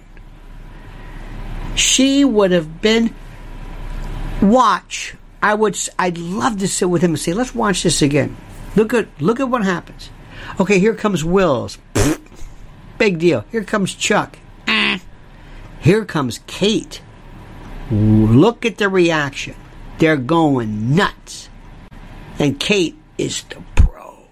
[1.75, 3.13] she would have been
[4.41, 5.15] watch.
[5.41, 5.77] I would.
[5.97, 8.37] I'd love to sit with him and say, "Let's watch this again.
[8.75, 10.09] Look at look at what happens."
[10.59, 11.77] Okay, here comes Wills.
[12.97, 13.45] Big deal.
[13.51, 14.37] Here comes Chuck.
[14.67, 14.99] Eh.
[15.79, 17.01] Here comes Kate.
[17.91, 19.55] Look at the reaction.
[19.97, 21.49] They're going nuts.
[22.39, 24.27] And Kate is the pro.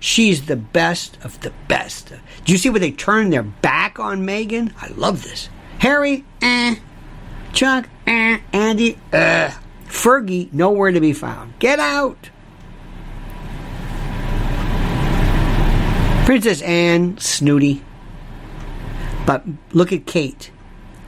[0.00, 2.12] She's the best of the best.
[2.44, 4.72] Do you see where they turn their back on Meghan?
[4.80, 5.48] I love this.
[5.78, 6.76] Harry, eh.
[7.52, 8.40] Chuck, eh.
[8.52, 9.52] Andy, eh.
[9.86, 11.58] Fergie, nowhere to be found.
[11.58, 12.30] Get out.
[16.24, 17.82] Princess Anne, snooty.
[19.26, 20.50] But look at Kate.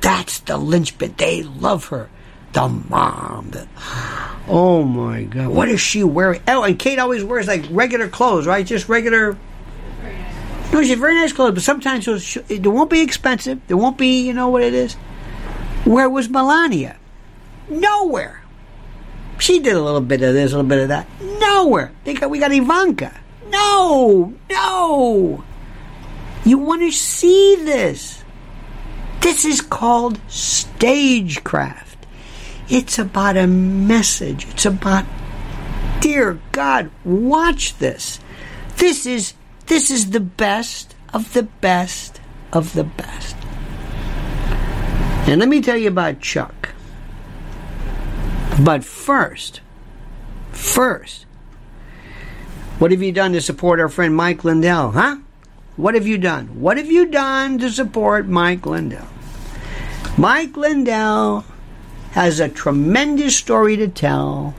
[0.00, 1.14] That's the linchpin.
[1.16, 2.08] They love her.
[2.52, 3.52] The mom.
[4.48, 5.48] Oh my God.
[5.48, 6.40] What is she wearing?
[6.48, 8.64] Oh, and Kate always wears like regular clothes, right?
[8.64, 9.36] Just regular.
[10.72, 12.08] No, she's very nice clothes, but sometimes
[12.48, 13.60] it won't be expensive.
[13.68, 14.94] It won't be, you know what it is.
[15.84, 16.96] Where was Melania?
[17.68, 18.42] Nowhere.
[19.38, 21.06] She did a little bit of this, a little bit of that.
[21.20, 21.92] Nowhere.
[22.04, 23.12] They got, we got Ivanka.
[23.50, 25.44] No, no.
[26.46, 28.22] You want to see this.
[29.20, 32.06] This is called stagecraft.
[32.68, 34.46] It's about a message.
[34.50, 35.04] It's about,
[36.00, 38.20] dear God, watch this.
[38.76, 39.34] This is
[39.66, 42.20] this is the best of the best
[42.52, 43.34] of the best.
[45.26, 46.70] And let me tell you about Chuck.
[48.62, 49.62] But first,
[50.52, 51.26] first,
[52.78, 55.16] what have you done to support our friend Mike Lindell, huh?
[55.76, 56.60] What have you done?
[56.60, 59.06] What have you done to support Mike Lindell?
[60.16, 61.44] Mike Lindell
[62.12, 64.54] has a tremendous story to tell.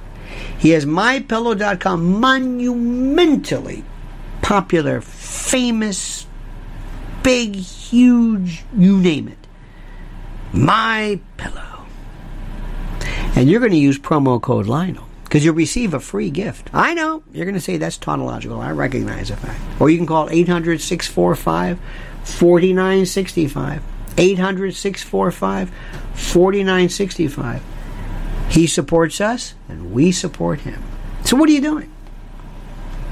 [0.60, 3.84] He has mypillow.com monumentally
[4.44, 6.28] popular, famous,
[7.24, 9.38] big, huge, you name it.
[10.54, 11.86] My Pillow.
[13.36, 16.70] And you're going to use promo code Lionel because you'll receive a free gift.
[16.74, 17.22] I know.
[17.34, 18.62] You're going to say that's tautological.
[18.62, 19.60] I recognize the fact.
[19.82, 21.80] Or you can call 800 645
[22.24, 23.84] 4965.
[24.18, 25.70] 800 645
[26.14, 27.64] 4965.
[28.50, 30.82] He supports us and we support him.
[31.26, 31.92] So what are you doing?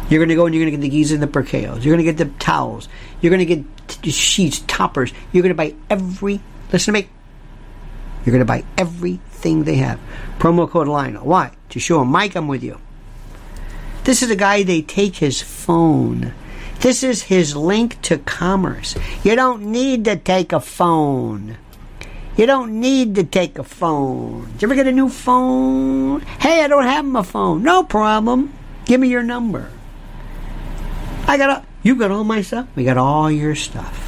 [0.10, 1.84] You're going to go and you're going to get the geese and the percales.
[1.84, 2.88] You're going to get the towels.
[3.20, 5.12] You're going to get t- sheets, toppers.
[5.34, 6.40] You're going to buy every.
[6.72, 7.10] Listen to me.
[8.26, 10.00] You're going to buy everything they have.
[10.40, 11.26] Promo code Lionel.
[11.26, 11.52] Why?
[11.70, 12.80] To show them, Mike, I'm with you.
[14.04, 16.34] This is a guy, they take his phone.
[16.80, 18.96] This is his link to commerce.
[19.24, 21.58] You don't need to take a phone.
[22.38, 24.52] You don't need to take a phone.
[24.54, 26.22] Did you ever get a new phone?
[26.22, 27.64] Hey, I don't have my phone.
[27.64, 28.54] No problem.
[28.86, 29.72] Give me your number.
[31.28, 32.68] I got all, you got all my stuff.
[32.76, 34.05] We got all your stuff.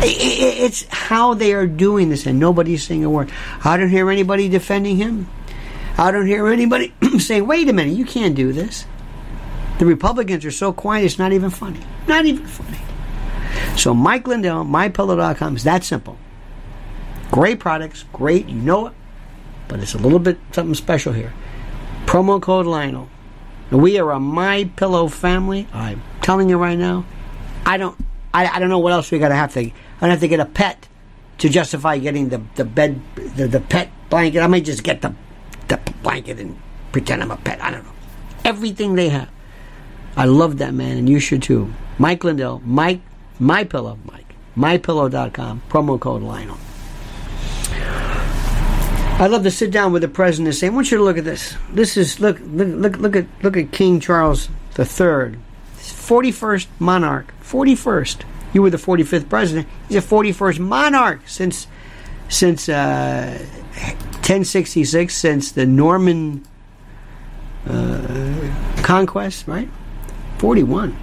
[0.00, 3.30] It's how they are doing this, and nobody's saying a word.
[3.64, 5.28] I don't hear anybody defending him.
[5.96, 8.86] I don't hear anybody saying, wait a minute, you can't do this.
[9.78, 11.80] The Republicans are so quiet, it's not even funny.
[12.06, 12.78] Not even funny.
[13.76, 16.16] So Mike Lindell, mypillow.com is that simple.
[17.30, 18.92] Great products, great, you know it,
[19.66, 21.32] but it's a little bit something special here.
[22.06, 23.08] Promo code Lionel.
[23.70, 25.68] We are a My Pillow family.
[25.72, 27.04] I'm telling you right now.
[27.66, 27.98] I don't.
[28.32, 29.70] I, I don't know what else we gotta have to.
[29.98, 30.88] I don't have to get a pet
[31.38, 34.40] to justify getting the the bed the, the pet blanket.
[34.40, 35.14] I might just get the
[35.68, 36.58] the blanket and
[36.92, 37.62] pretend I'm a pet.
[37.62, 37.92] I don't know.
[38.44, 39.28] Everything they have.
[40.16, 41.72] I love that man, and you should too.
[41.98, 43.00] Mike Lindell, Mike,
[43.38, 46.58] My Pillow, Mike, MyPillow.com, promo code Lionel.
[49.20, 51.18] I'd love to sit down with the president and say, I want you to look
[51.18, 51.56] at this.
[51.72, 55.36] This is look look look look at look at King Charles III,
[55.76, 58.22] 41st monarch, 41st.
[58.52, 59.68] You were the 45th president.
[59.88, 61.66] He's the 41st monarch since
[62.28, 63.38] since uh,
[63.76, 66.44] 1066, since the Norman
[67.66, 69.68] uh, conquest, right?
[70.36, 70.94] 41.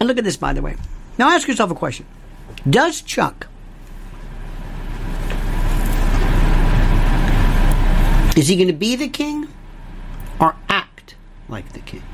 [0.00, 0.76] And look at this, by the way.
[1.16, 2.06] Now ask yourself a question:
[2.68, 3.48] Does Chuck
[8.38, 9.48] Is he going to be the king
[10.38, 11.16] or act
[11.48, 12.04] like the king?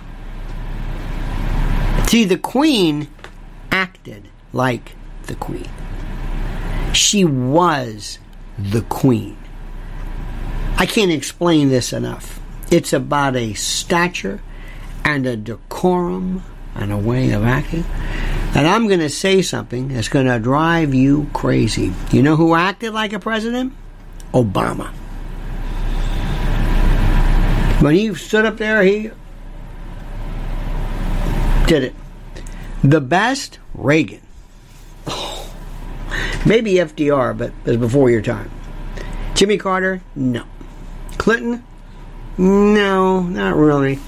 [2.07, 3.09] See, the queen
[3.71, 4.95] acted like
[5.27, 5.69] the queen.
[6.93, 8.19] She was
[8.59, 9.37] the queen.
[10.77, 12.41] I can't explain this enough.
[12.71, 14.41] It's about a stature
[15.05, 16.43] and a decorum
[16.75, 17.85] and a way of acting.
[18.55, 21.93] And I'm going to say something that's going to drive you crazy.
[22.13, 23.73] You know who acted like a president?
[24.33, 24.93] Obama.
[27.81, 29.11] When he stood up there, he
[31.67, 31.95] did it.
[32.83, 34.21] The best, Reagan.
[36.47, 38.51] Maybe FDR, but it was before your time.
[39.35, 40.45] Jimmy Carter, no.
[41.19, 41.65] Clinton,
[42.37, 43.99] no, not really.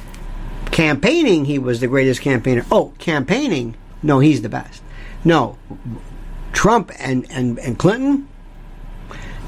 [0.70, 2.64] Campaigning, he was the greatest campaigner.
[2.70, 4.82] Oh, campaigning, no, he's the best.
[5.24, 5.58] No,
[6.52, 8.28] Trump and, and, and Clinton,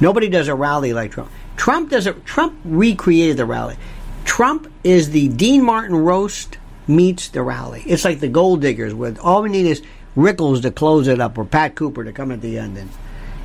[0.01, 1.31] nobody does a rally like Trump.
[1.57, 2.25] Trump does it.
[2.25, 3.77] Trump recreated the rally.
[4.25, 6.57] Trump is the Dean Martin roast
[6.89, 7.83] meets the rally.
[7.87, 9.83] It's like the gold diggers with all we need is
[10.17, 12.91] Rickles to close it up or Pat Cooper to come at the end and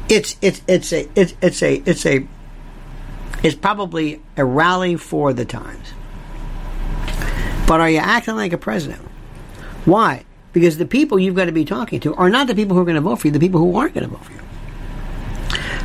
[0.10, 2.28] it's it's it's a it's it's a it's a
[3.44, 5.94] it's probably a rally for the times.
[7.68, 9.02] But are you acting like a president?
[9.86, 10.26] Why?
[10.52, 12.86] Because the people you've got to be talking to are not the people who are
[12.86, 14.40] going to vote for you, the people who aren't going to vote for you.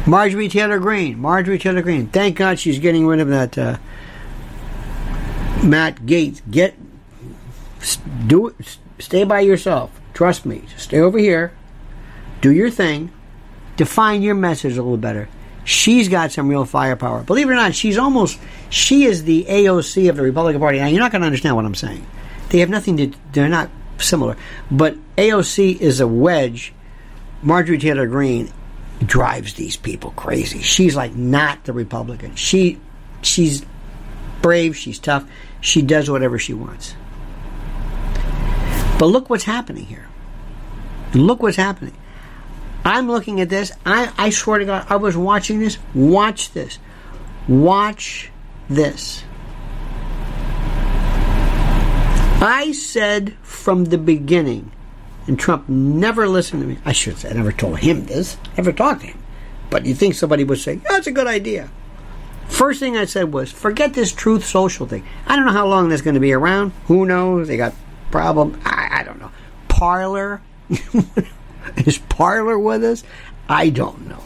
[0.06, 1.18] Marjorie Taylor Greene.
[1.18, 2.06] Marjorie Taylor Greene.
[2.08, 3.78] Thank God she's getting rid of that uh,
[5.62, 6.40] Matt Gaetz.
[6.50, 6.74] get
[8.26, 8.54] do.
[8.98, 9.98] Stay by yourself.
[10.14, 10.62] Trust me.
[10.68, 11.52] Just stay over here.
[12.40, 13.12] Do your thing.
[13.76, 15.28] Define your message a little better.
[15.64, 17.22] She's got some real firepower.
[17.22, 18.38] Believe it or not, she's almost
[18.70, 20.78] she is the AOC of the Republican Party.
[20.78, 22.06] Now you're not going to understand what I'm saying.
[22.48, 23.12] They have nothing to.
[23.32, 24.36] They're not similar.
[24.70, 26.72] But AOC is a wedge.
[27.42, 28.50] Marjorie Taylor Greene
[29.04, 30.60] drives these people crazy.
[30.62, 32.34] She's like not the Republican.
[32.34, 32.80] She
[33.22, 33.64] she's
[34.42, 34.76] brave.
[34.76, 35.28] She's tough.
[35.60, 36.94] She does whatever she wants.
[38.98, 40.08] But look what's happening here.
[41.14, 41.94] Look what's happening.
[42.84, 43.72] I'm looking at this.
[43.86, 45.78] I, I swear to God, I was watching this.
[45.94, 46.78] Watch this.
[47.46, 48.30] Watch
[48.68, 49.22] this.
[52.40, 54.70] I said from the beginning,
[55.26, 56.78] and Trump never listened to me.
[56.84, 58.36] I should say, I never told him this.
[58.56, 59.22] Never talked to him.
[59.70, 61.70] But you think somebody would say, that's a good idea.
[62.48, 65.04] First thing I said was, forget this truth social thing.
[65.26, 66.72] I don't know how long that's going to be around.
[66.86, 67.48] Who knows?
[67.48, 67.74] They got
[68.10, 68.60] problem.
[68.64, 69.30] I, I don't know.
[69.68, 70.40] Parler?
[71.76, 73.04] is Parler with us?
[73.48, 74.22] I don't know.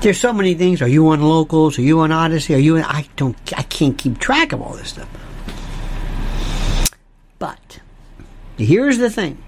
[0.00, 0.82] There's so many things.
[0.82, 1.78] Are you on locals?
[1.78, 2.54] Are you on Odysee?
[2.54, 2.76] Are you?
[2.76, 3.36] On, I don't.
[3.56, 5.08] I can't keep track of all this stuff.
[7.38, 7.80] But
[8.58, 9.42] here's the thing.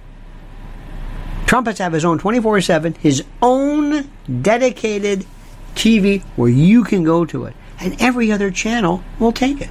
[1.47, 4.11] Trump has to have his own 24 7, his own
[4.43, 5.27] dedicated
[5.75, 7.55] TV where you can go to it.
[7.79, 9.71] And every other channel will take it.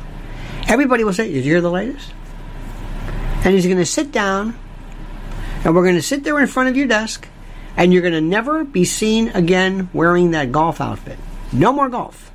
[0.67, 2.13] Everybody will say, Did you hear the latest?
[3.45, 4.57] And he's going to sit down,
[5.63, 7.27] and we're going to sit there in front of your desk,
[7.77, 11.19] and you're going to never be seen again wearing that golf outfit.
[11.53, 12.31] No more golf.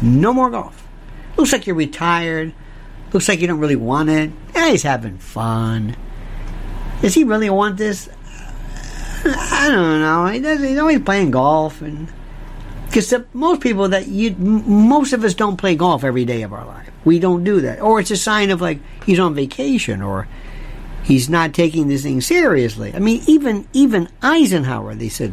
[0.00, 0.88] No more golf.
[1.36, 2.52] Looks like you're retired.
[3.12, 4.30] Looks like you don't really want it.
[4.54, 5.94] Eh, he's having fun.
[7.02, 8.08] Does he really want this?
[9.24, 10.26] I don't know.
[10.26, 10.60] He does.
[10.60, 12.08] He's always playing golf and
[12.92, 16.66] because most people that you, most of us don't play golf every day of our
[16.66, 16.90] life.
[17.06, 17.80] We don't do that.
[17.80, 20.28] Or it's a sign of like he's on vacation or
[21.02, 22.94] he's not taking this thing seriously.
[22.94, 25.32] I mean, even even Eisenhower, they said,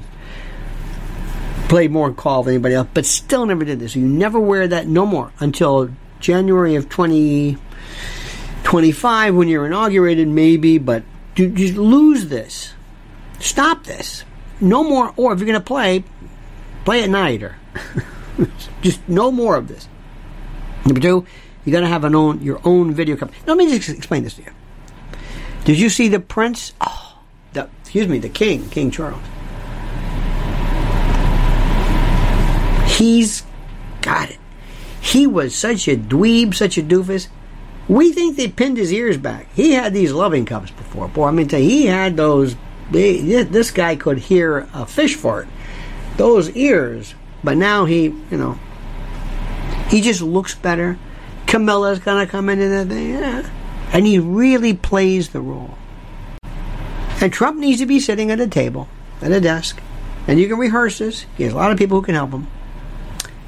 [1.68, 3.94] played more golf than anybody else, but still never did this.
[3.94, 5.90] You never wear that no more until
[6.22, 11.04] January of 2025 when you're inaugurated, maybe, but
[11.36, 12.72] you just lose this.
[13.40, 14.24] Stop this.
[14.62, 15.14] no more.
[15.18, 16.06] Or if you're going to play,
[16.86, 17.56] play night or
[18.82, 19.88] just no more of this.
[20.86, 21.26] Number two,
[21.66, 23.40] you got to have an own your own video company.
[23.46, 24.52] Let me just explain this to you.
[25.66, 26.74] Did you see the prince?
[26.82, 27.20] Oh,
[27.54, 29.22] the, excuse me, the king, King Charles.
[32.88, 33.44] He's
[34.02, 34.38] got it.
[35.02, 37.28] He was such a dweeb, such a doofus.
[37.88, 39.48] We think they pinned his ears back.
[39.54, 41.08] He had these loving cups before.
[41.08, 42.56] Boy, I mean, he had those.
[42.92, 45.48] They, this guy could hear a fish fart.
[46.20, 47.16] Those ears.
[47.46, 48.60] But now he, you know,
[49.88, 51.00] he just looks better.
[51.48, 53.50] Camilla's gonna come the thing, yeah.
[53.94, 55.78] and he really plays the role.
[57.22, 58.90] And Trump needs to be sitting at a table,
[59.22, 59.82] at a desk,
[60.28, 61.26] and you can rehearse this.
[61.38, 62.48] He has a lot of people who can help him,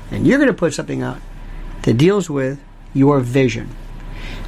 [0.09, 1.19] and you're to put something out
[1.81, 2.57] that deals with
[2.93, 3.75] your vision.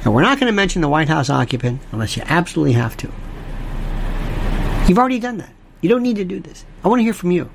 [0.02, 3.12] And we're not going to mention the White House occupant unless you absolutely have to.
[4.88, 5.52] You've already done that.
[5.82, 6.64] You don't need to do this.
[6.82, 7.50] I want to hear from you.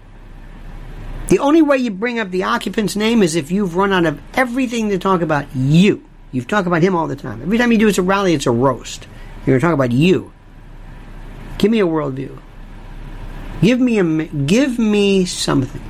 [1.29, 4.19] The only way you bring up the occupant's name is if you've run out of
[4.33, 6.03] everything to talk about you.
[6.31, 7.43] You've talked about him all the time.
[7.43, 9.07] Every time you do it's a rally, it's a roast.
[9.45, 10.31] You're going to talk about you.
[11.59, 12.39] Give me a worldview.
[13.61, 15.81] Give me a give me something.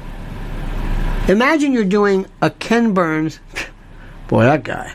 [1.30, 3.40] Imagine you're doing a Ken Burns.
[4.28, 4.94] Boy, that guy.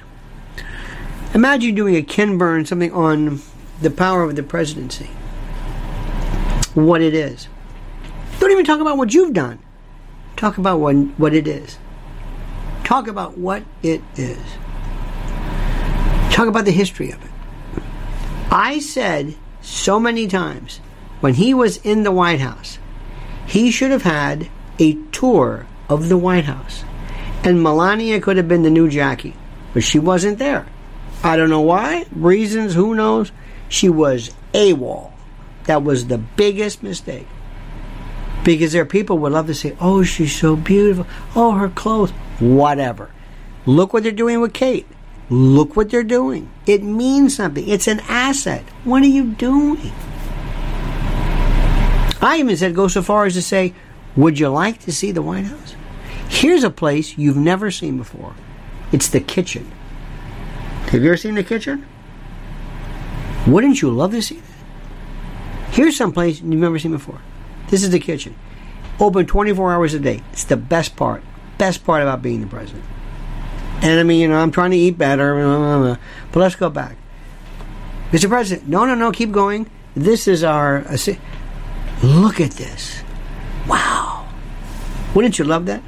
[1.32, 3.40] Imagine doing a Ken Burns something on
[3.80, 5.06] the power of the presidency.
[6.74, 7.48] What it is.
[8.40, 9.63] Don't even talk about what you've done.
[10.36, 11.78] Talk about what, what it is.
[12.82, 14.42] Talk about what it is.
[16.30, 17.30] Talk about the history of it.
[18.50, 20.78] I said so many times
[21.20, 22.78] when he was in the White House,
[23.46, 26.84] he should have had a tour of the White House.
[27.42, 29.34] And Melania could have been the new Jackie,
[29.72, 30.66] but she wasn't there.
[31.22, 32.06] I don't know why.
[32.14, 33.32] Reasons, who knows?
[33.68, 35.12] She was AWOL.
[35.64, 37.26] That was the biggest mistake.
[38.44, 41.06] Because there are people who would love to say, oh, she's so beautiful.
[41.34, 42.10] Oh, her clothes.
[42.38, 43.10] Whatever.
[43.64, 44.86] Look what they're doing with Kate.
[45.30, 46.50] Look what they're doing.
[46.66, 47.66] It means something.
[47.66, 48.62] It's an asset.
[48.84, 49.92] What are you doing?
[52.20, 53.74] I even said go so far as to say,
[54.16, 55.74] would you like to see the White House?
[56.28, 58.34] Here's a place you've never seen before.
[58.92, 59.70] It's the kitchen.
[60.86, 61.86] Have you ever seen the kitchen?
[63.46, 65.72] Wouldn't you love to see that?
[65.72, 67.20] Here's some place you've never seen before.
[67.68, 68.36] This is the kitchen.
[69.00, 70.22] Open 24 hours a day.
[70.32, 71.22] It's the best part.
[71.58, 72.84] Best part about being the president.
[73.82, 75.98] And I mean, you know, I'm trying to eat better.
[76.32, 76.96] But let's go back.
[78.12, 78.28] Mr.
[78.28, 79.68] President, no, no, no, keep going.
[79.94, 80.84] This is our.
[82.02, 83.02] Look at this.
[83.66, 84.28] Wow.
[85.14, 85.82] Wouldn't you love that?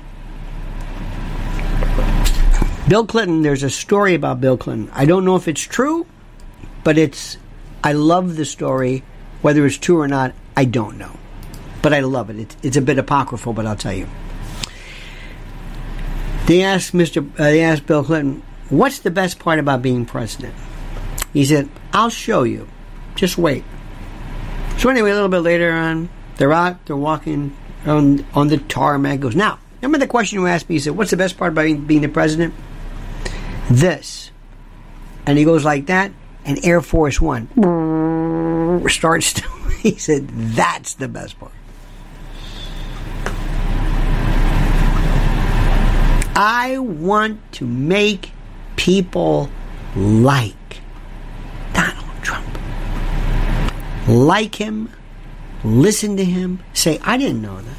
[2.88, 4.90] Bill Clinton, there's a story about Bill Clinton.
[4.92, 6.06] I don't know if it's true,
[6.84, 7.36] but it's.
[7.84, 9.04] I love the story.
[9.42, 11.15] Whether it's true or not, I don't know
[11.86, 12.40] but I love it.
[12.40, 14.08] It's, it's a bit apocryphal, but I'll tell you.
[16.46, 17.24] They asked Mr.
[17.38, 20.52] Uh, they asked Bill Clinton, "What's the best part about being president?"
[21.32, 22.66] He said, "I'll show you.
[23.14, 23.62] Just wait."
[24.78, 26.08] So anyway, a little bit later on,
[26.38, 27.56] they're out, they're walking
[27.86, 29.20] on on the tarmac.
[29.20, 29.60] Goes now.
[29.80, 30.74] Remember the question you asked me?
[30.74, 32.52] He said, "What's the best part about being, being the president?"
[33.70, 34.32] This,
[35.24, 36.10] and he goes like that,
[36.44, 37.46] and Air Force One
[38.88, 39.34] starts.
[39.34, 39.48] To,
[39.82, 41.52] he said, "That's the best part."
[46.38, 48.30] I want to make
[48.76, 49.48] people
[49.96, 50.82] like
[51.72, 52.46] Donald Trump.
[54.06, 54.92] Like him,
[55.64, 57.76] listen to him, say, I didn't know that.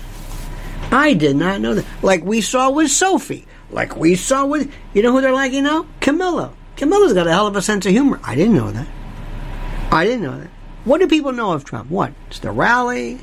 [0.91, 1.85] I did not know that.
[2.01, 3.45] Like we saw with Sophie.
[3.69, 5.85] Like we saw with, you know who they're liking now?
[5.99, 6.51] Camilla.
[6.77, 8.19] Camilla's got a hell of a sense of humor.
[8.23, 8.87] I didn't know that.
[9.91, 10.49] I didn't know that.
[10.83, 11.91] What do people know of Trump?
[11.91, 12.11] What?
[12.27, 13.19] It's the rally.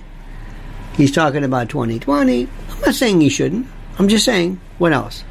[0.96, 2.42] He's talking about 2020.
[2.42, 3.66] I'm not saying he shouldn't.
[3.98, 5.24] I'm just saying, what else?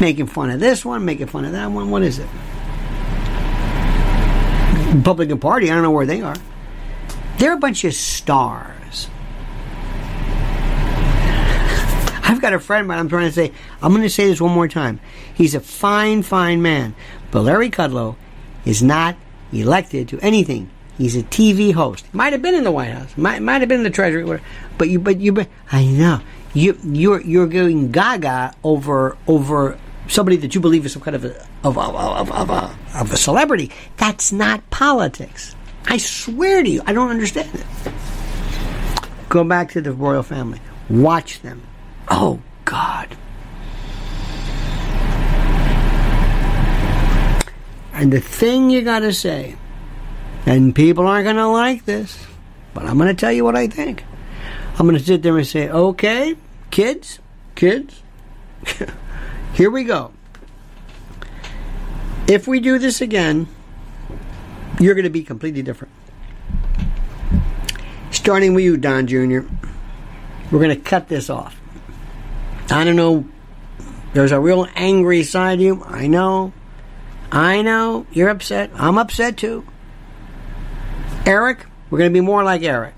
[0.00, 1.90] Making fun of this one, making fun of that one.
[1.90, 2.28] What is it?
[4.94, 6.36] Republican Party, I don't know where they are.
[7.38, 9.08] They're a bunch of stars.
[12.24, 13.52] I've got a friend, but I'm trying to say,
[13.82, 15.00] I'm going to say this one more time.
[15.34, 16.94] He's a fine, fine man.
[17.30, 18.16] But Larry Kudlow
[18.64, 19.16] is not
[19.52, 20.70] elected to anything.
[20.96, 22.06] He's a TV host.
[22.14, 23.16] Might have been in the White House.
[23.16, 24.40] Might might have been in the Treasury.
[24.78, 26.20] But you, but you, but I know
[26.54, 29.78] you you're you're going gaga over over
[30.08, 33.16] somebody that you believe is some kind of a of, of, of, a, of a
[33.16, 33.70] celebrity.
[33.96, 35.54] That's not politics.
[35.86, 37.92] I swear to you, I don't understand it.
[39.28, 40.60] Go back to the royal family.
[40.90, 41.62] Watch them.
[42.08, 43.16] Oh God.
[47.94, 49.56] And the thing you got to say,
[50.44, 52.26] and people aren't going to like this,
[52.74, 54.04] but I'm going to tell you what I think.
[54.78, 56.34] I'm going to sit there and say, okay,
[56.70, 57.18] kids,
[57.54, 58.02] kids,
[59.54, 60.12] here we go.
[62.26, 63.46] If we do this again,
[64.80, 65.92] you're going to be completely different.
[68.10, 69.40] Starting with you, Don Jr.,
[70.50, 71.60] we're going to cut this off.
[72.70, 73.26] I don't know.
[74.14, 75.84] There's a real angry side of you.
[75.84, 76.52] I know.
[77.30, 78.06] I know.
[78.12, 78.70] You're upset.
[78.74, 79.66] I'm upset too.
[81.26, 82.94] Eric, we're going to be more like Eric.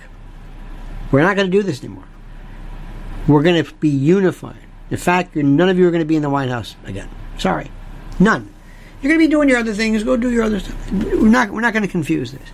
[1.11, 2.05] We're not going to do this anymore.
[3.27, 4.59] We're going to be unified.
[4.91, 7.09] In fact, none of you are going to be in the White House again.
[7.39, 7.71] Sorry.
[8.19, 8.53] None.
[9.01, 10.03] You're going to be doing your other things.
[10.05, 10.93] Go do your other stuff.
[10.93, 12.49] We're not, we're not going to confuse this.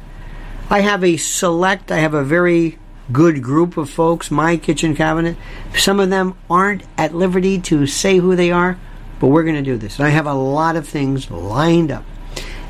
[0.69, 2.79] I have a select, I have a very
[3.13, 5.37] good group of folks, my kitchen cabinet.
[5.77, 8.79] Some of them aren't at liberty to say who they are,
[9.19, 9.99] but we're going to do this.
[9.99, 12.05] And I have a lot of things lined up.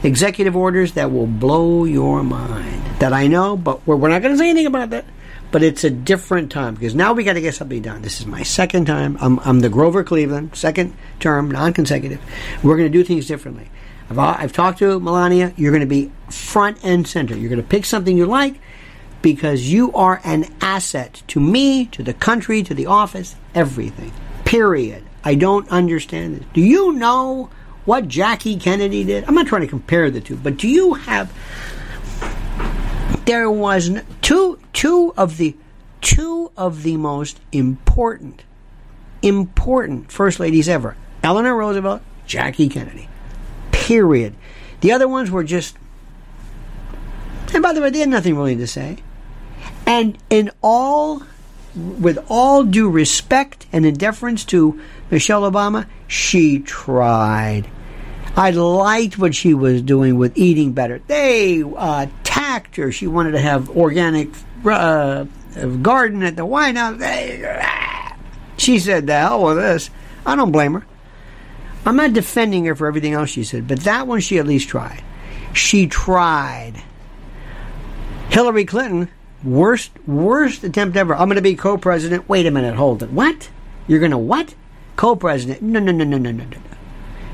[0.03, 2.83] Executive orders that will blow your mind.
[3.01, 5.05] That I know, but we're, we're not going to say anything about that.
[5.51, 8.03] But it's a different time because now we got to get something done.
[8.03, 9.19] This is my second time.
[9.21, 12.21] I'm, I'm the Grover Cleveland, second term, non consecutive.
[12.63, 13.69] We're going to do things differently.
[14.09, 15.53] I've, I've talked to Melania.
[15.57, 17.37] You're going to be front and center.
[17.37, 18.61] You're going to pick something you like
[19.23, 24.13] because you are an asset to me, to the country, to the office, everything.
[24.45, 25.05] Period.
[25.25, 26.45] I don't understand this.
[26.53, 27.51] Do you know
[27.85, 29.25] what Jackie Kennedy did?
[29.25, 31.33] I'm not trying to compare the two, but do you have
[33.27, 33.91] there was
[34.23, 35.57] two two of the
[36.01, 38.45] two of the most important
[39.23, 40.97] important first ladies ever.
[41.23, 43.11] Eleanor Roosevelt, Jackie Kennedy
[43.91, 44.37] period.
[44.83, 45.77] The other ones were just.
[47.53, 48.99] And by the way, they had nothing really to say.
[49.85, 51.25] And in all,
[51.75, 57.69] with all due respect and in deference to Michelle Obama, she tried.
[58.37, 61.01] I liked what she was doing with eating better.
[61.07, 62.93] They uh, attacked her.
[62.93, 64.29] She wanted to have organic
[64.65, 65.25] uh,
[65.83, 67.01] garden at the White House.
[68.57, 69.91] She said, "The hell with this."
[70.25, 70.87] I don't blame her.
[71.85, 74.69] I'm not defending her for everything else she said, but that one she at least
[74.69, 75.03] tried.
[75.55, 76.75] She tried.
[78.29, 79.09] Hillary Clinton,
[79.43, 81.15] worst worst attempt ever.
[81.15, 82.29] I'm going to be co-president.
[82.29, 83.11] Wait a minute, hold it.
[83.11, 83.51] What?
[83.89, 84.55] You're going to what?
[84.97, 85.63] Co-president?
[85.63, 86.70] No, no, no, no, no, no, no.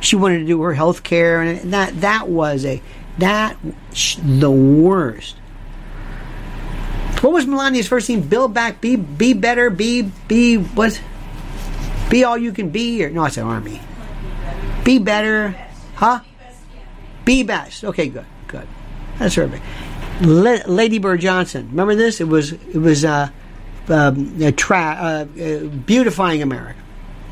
[0.06, 2.80] She wanted to do her health care, and that that was a
[3.18, 3.56] that
[4.22, 5.34] the worst.
[7.22, 8.20] What was Melania's first thing?
[8.20, 11.02] Build back, be be better, be be what?
[12.08, 13.24] Be all you can be, or no?
[13.24, 13.80] I said army.
[14.84, 15.56] Be better.
[15.96, 16.20] Huh?
[17.24, 17.82] Be best.
[17.82, 18.68] Okay, good, good.
[19.18, 19.64] That's perfect.
[20.20, 21.66] Lady Bird Johnson.
[21.70, 22.20] Remember this?
[22.20, 23.28] It was it was uh,
[23.88, 26.78] um, a tra- uh, uh, beautifying America.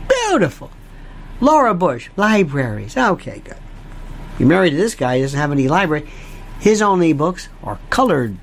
[0.09, 0.73] Beautiful.
[1.41, 2.11] Laura Bush.
[2.17, 2.97] Libraries.
[2.97, 3.57] Okay, good.
[4.39, 5.17] You're married to this guy.
[5.17, 6.09] He doesn't have any library.
[6.61, 8.37] His only books are colored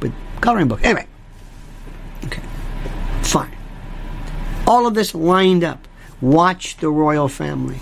[0.00, 0.82] with coloring books.
[0.84, 1.06] Anyway.
[2.24, 2.42] Okay.
[3.22, 3.56] Fine.
[4.66, 5.86] All of this lined up.
[6.20, 7.80] Watch the royal family.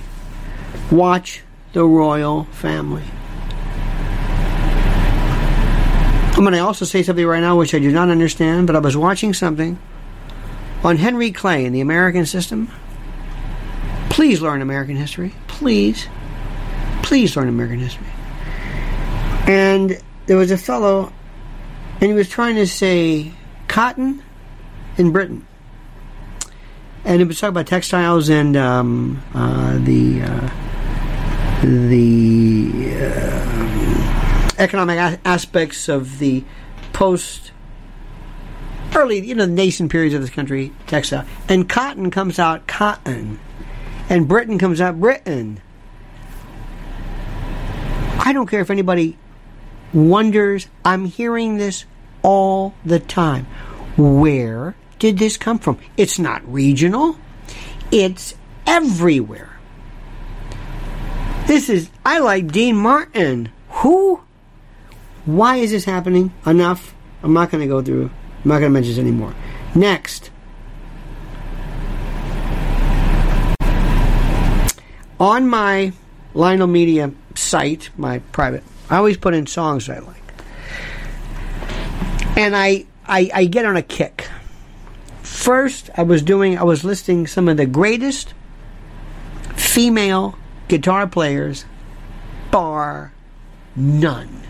[0.90, 3.04] Watch the royal family.
[6.34, 8.80] I'm going to also say something right now which I do not understand, but I
[8.80, 9.78] was watching something
[10.82, 12.68] on Henry Clay in the American system.
[14.22, 15.34] Please learn American history.
[15.48, 16.06] Please.
[17.02, 18.06] Please learn American history.
[19.48, 21.12] And there was a fellow,
[22.00, 23.32] and he was trying to say
[23.66, 24.22] cotton
[24.96, 25.44] in Britain.
[27.04, 30.22] And he was talking about textiles and um, uh, the.
[30.22, 30.50] Uh,
[31.64, 36.44] the uh, economic a- aspects of the
[36.92, 37.50] post
[38.94, 41.26] early, you know, nascent periods of this country, textile.
[41.48, 43.40] And cotton comes out cotton.
[44.08, 45.60] And Britain comes out Britain.
[48.18, 49.18] I don't care if anybody
[49.92, 50.68] wonders.
[50.84, 51.84] I'm hearing this
[52.22, 53.46] all the time.
[53.96, 55.78] Where did this come from?
[55.96, 57.16] It's not regional,
[57.90, 58.34] it's
[58.66, 59.58] everywhere.
[61.46, 63.50] This is, I like Dean Martin.
[63.68, 64.20] Who?
[65.24, 66.32] Why is this happening?
[66.46, 66.94] Enough.
[67.22, 69.34] I'm not going to go through, I'm not going to mention this anymore.
[69.74, 70.30] Next.
[75.22, 75.92] On my
[76.34, 80.20] Lionel Media site, my private, I always put in songs I like.
[82.36, 84.28] And I, I, I get on a kick.
[85.22, 88.34] First, I was doing, I was listing some of the greatest
[89.54, 91.66] female guitar players,
[92.50, 93.12] bar
[93.76, 94.42] none.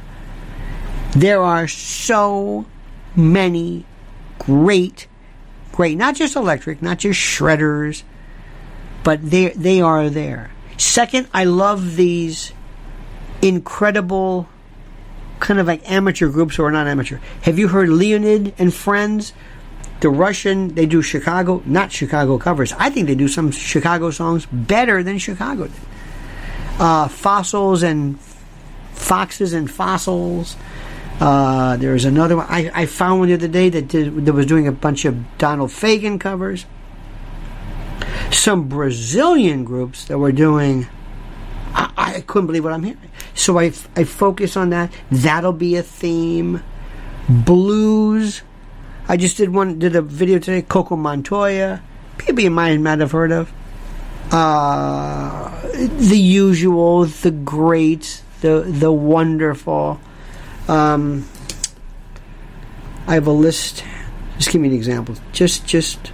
[1.14, 2.64] There are so
[3.14, 3.84] many
[4.38, 5.06] great,
[5.70, 8.04] great, not just electric, not just shredders,
[9.04, 10.51] but they they are there.
[10.82, 12.52] Second, I love these
[13.40, 14.48] incredible
[15.38, 17.18] kind of like amateur groups who are not amateur.
[17.42, 19.32] Have you heard Leonid and Friends?
[20.00, 22.72] The Russian, they do Chicago, not Chicago covers.
[22.72, 25.80] I think they do some Chicago songs better than Chicago did.
[26.80, 28.18] Uh, fossils and
[28.92, 30.56] foxes and fossils.
[31.20, 32.46] Uh, there's another one.
[32.48, 35.38] I, I found one the other day that, did, that was doing a bunch of
[35.38, 36.66] Donald Fagen covers.
[38.32, 40.86] Some Brazilian groups that were doing.
[41.74, 43.10] I, I couldn't believe what I'm hearing.
[43.34, 44.92] So I, I focus on that.
[45.10, 46.62] That'll be a theme.
[47.28, 48.42] Blues.
[49.08, 50.62] I just did one, did a video today.
[50.62, 51.82] Coco Montoya.
[52.18, 53.52] People you might not have heard of.
[54.30, 60.00] Uh, the usual, the great, the the wonderful.
[60.68, 61.28] Um,
[63.06, 63.84] I have a list.
[64.38, 65.16] Just give me an example.
[65.32, 66.12] Just just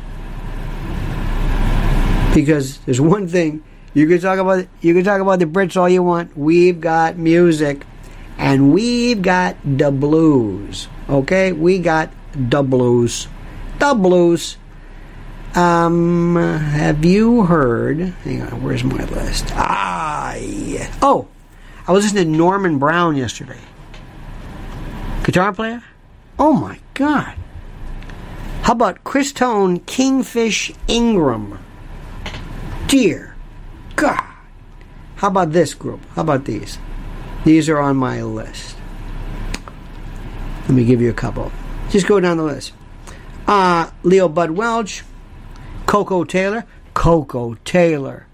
[2.40, 3.62] because there's one thing
[3.94, 4.66] you can talk about.
[4.80, 6.36] You can talk about the Brits all you want.
[6.36, 7.84] We've got music,
[8.36, 10.88] and we've got the blues.
[11.08, 13.28] Okay, we got the blues,
[13.78, 14.56] the blues.
[15.54, 18.00] Um, have you heard?
[18.22, 19.46] Hang on, where's my list?
[19.54, 20.92] Ah, yeah.
[21.02, 21.26] oh,
[21.86, 23.58] I was listening to Norman Brown yesterday.
[25.24, 25.82] Guitar player?
[26.38, 27.34] Oh my God.
[28.62, 31.58] How about Christone, Kingfish Ingram?
[32.88, 33.36] Dear
[33.96, 34.24] God.
[35.16, 36.00] How about this group?
[36.14, 36.78] How about these?
[37.44, 38.76] These are on my list.
[40.62, 41.52] Let me give you a couple.
[41.90, 42.72] Just go down the list.
[43.46, 45.04] Uh, Leo Bud Welch,
[45.84, 46.64] Koko Taylor,
[46.94, 48.26] Koko Taylor,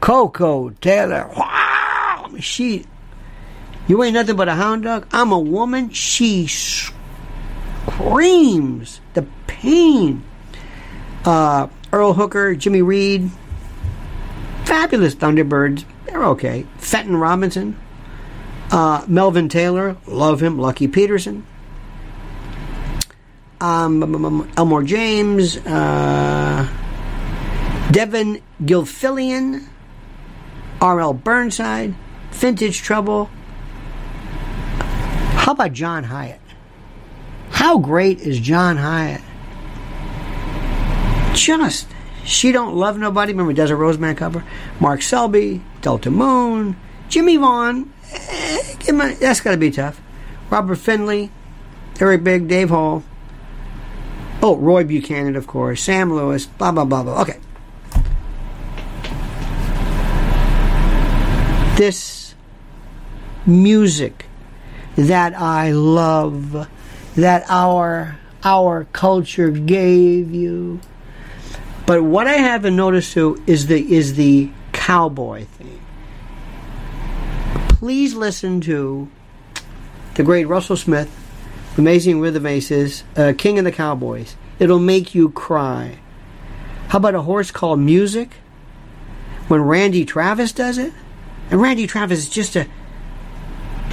[0.00, 1.30] Koko Taylor.
[1.36, 2.86] Wow, she.
[3.88, 5.06] You ain't nothing but a hound dog.
[5.12, 5.90] I'm a woman.
[5.90, 6.46] She
[7.86, 10.24] screams the pain.
[11.26, 13.30] Uh, Earl Hooker, Jimmy Reed,
[14.64, 15.84] fabulous Thunderbirds.
[16.06, 16.66] They're okay.
[16.78, 17.78] Fenton Robinson,
[18.70, 20.58] uh, Melvin Taylor, love him.
[20.58, 21.46] Lucky Peterson,
[23.60, 26.68] um, Elmore James, uh,
[27.92, 29.66] Devon Gilfillian,
[30.80, 31.14] R.L.
[31.14, 31.94] Burnside,
[32.32, 33.30] Vintage Trouble.
[35.34, 36.40] How about John Hiatt?
[37.50, 39.22] How great is John Hiatt?
[41.34, 41.88] Just,
[42.24, 44.44] She Don't Love Nobody, remember Desert Rose Band cover?
[44.80, 46.76] Mark Selby, Delta Moon,
[47.08, 50.00] Jimmy Vaughan, eh, that's got to be tough.
[50.50, 51.30] Robert Finley,
[52.00, 53.02] Eric Bibb, Dave Hall.
[54.42, 57.22] Oh, Roy Buchanan, of course, Sam Lewis, blah, blah, blah, blah.
[57.22, 57.38] Okay.
[61.76, 62.34] This
[63.46, 64.26] music
[64.96, 66.68] that I love,
[67.16, 70.80] that our our culture gave you.
[71.92, 75.78] But what I haven't noticed too is the is the cowboy thing.
[77.68, 79.10] Please listen to
[80.14, 81.14] the great Russell Smith,
[81.76, 84.36] Amazing Rhythm Aces, uh, King of the Cowboys.
[84.58, 85.98] It'll make you cry.
[86.88, 88.36] How about a horse called Music?
[89.48, 90.94] When Randy Travis does it,
[91.50, 92.66] and Randy Travis is just a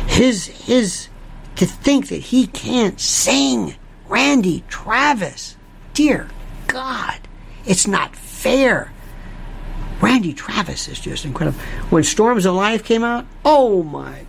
[0.07, 1.09] his his
[1.57, 3.75] to think that he can't sing
[4.07, 5.57] Randy Travis.
[5.93, 6.29] Dear
[6.67, 7.19] God,
[7.69, 8.91] it's not fair.
[10.01, 11.59] Randy Travis is just incredible.
[11.91, 14.25] When Storms of Life came out, oh my.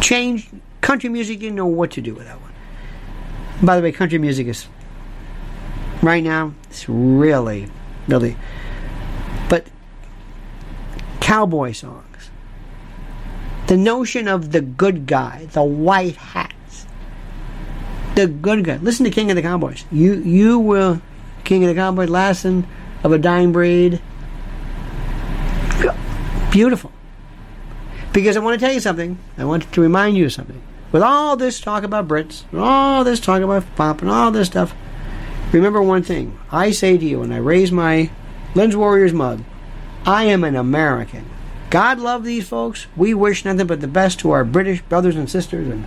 [0.00, 0.50] Changed.
[0.80, 2.52] Country music didn't know what to do with that one.
[3.60, 4.68] By the way, country music is.
[6.00, 7.68] Right now, it's really,
[8.06, 8.36] really.
[9.48, 9.66] But
[11.20, 12.30] cowboy songs.
[13.66, 16.54] The notion of the good guy, the white hats,
[18.18, 18.76] the good guy.
[18.78, 19.84] Listen to King of the Cowboys.
[19.92, 21.00] You you will
[21.44, 22.66] King of the Cowboys, Lassen
[23.04, 24.00] of a dying breed.
[26.50, 26.90] Beautiful.
[28.12, 29.18] Because I want to tell you something.
[29.36, 30.60] I want to remind you of something.
[30.90, 34.48] With all this talk about Brits, and all this talk about pop, and all this
[34.48, 34.74] stuff,
[35.52, 36.38] remember one thing.
[36.50, 38.10] I say to you, when I raise my
[38.54, 39.44] Lynn's Warriors mug,
[40.04, 41.30] I am an American.
[41.70, 42.86] God love these folks.
[42.96, 45.86] We wish nothing but the best to our British brothers and sisters and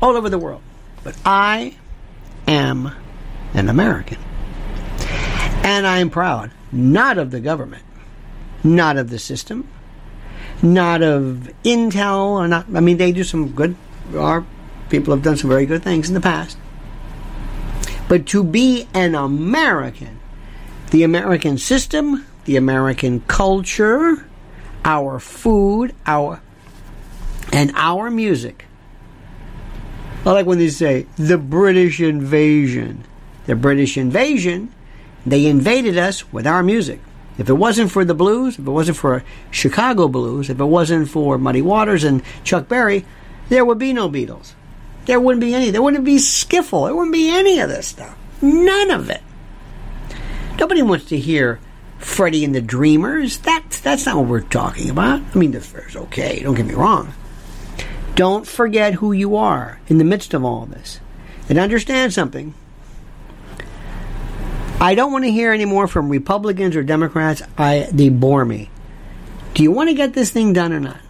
[0.00, 0.62] all over the world.
[1.04, 1.76] But I
[2.46, 2.92] am
[3.54, 4.18] an American.
[5.62, 7.82] And I am proud, not of the government,
[8.62, 9.68] not of the system,
[10.62, 12.66] not of Intel, or not.
[12.74, 13.76] I mean, they do some good.
[14.14, 14.44] Our
[14.88, 16.56] people have done some very good things in the past.
[18.08, 20.20] But to be an American
[20.90, 24.26] the American system, the American culture,
[24.84, 26.40] our food, our
[27.52, 28.66] and our music.
[30.26, 33.04] I like when they say the British invasion.
[33.46, 34.74] The British invasion,
[35.24, 37.00] they invaded us with our music.
[37.38, 39.22] If it wasn't for the blues, if it wasn't for
[39.52, 43.04] Chicago blues, if it wasn't for Muddy Waters and Chuck Berry,
[43.50, 44.54] there would be no Beatles.
[45.04, 45.70] There wouldn't be any.
[45.70, 46.86] There wouldn't be skiffle.
[46.86, 48.18] There wouldn't be any of this stuff.
[48.42, 49.22] None of it.
[50.58, 51.60] Nobody wants to hear
[51.98, 53.38] Freddie and the Dreamers.
[53.38, 55.22] That's that's not what we're talking about.
[55.32, 56.40] I mean, the fair's okay.
[56.42, 57.12] Don't get me wrong.
[58.16, 61.00] Don't forget who you are in the midst of all this,
[61.50, 62.54] and understand something.
[64.80, 67.42] I don't want to hear any more from Republicans or Democrats.
[67.58, 68.70] I they bore me.
[69.52, 71.00] Do you want to get this thing done or not?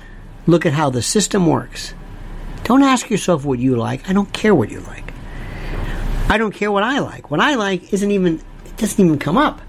[0.49, 1.95] Look at how the system works.
[2.65, 4.11] Don't ask yourself what you like.
[4.11, 5.13] I don't care what you like.
[6.29, 7.31] I don't care what I like.
[7.31, 9.61] What I like isn't even it doesn't even come up.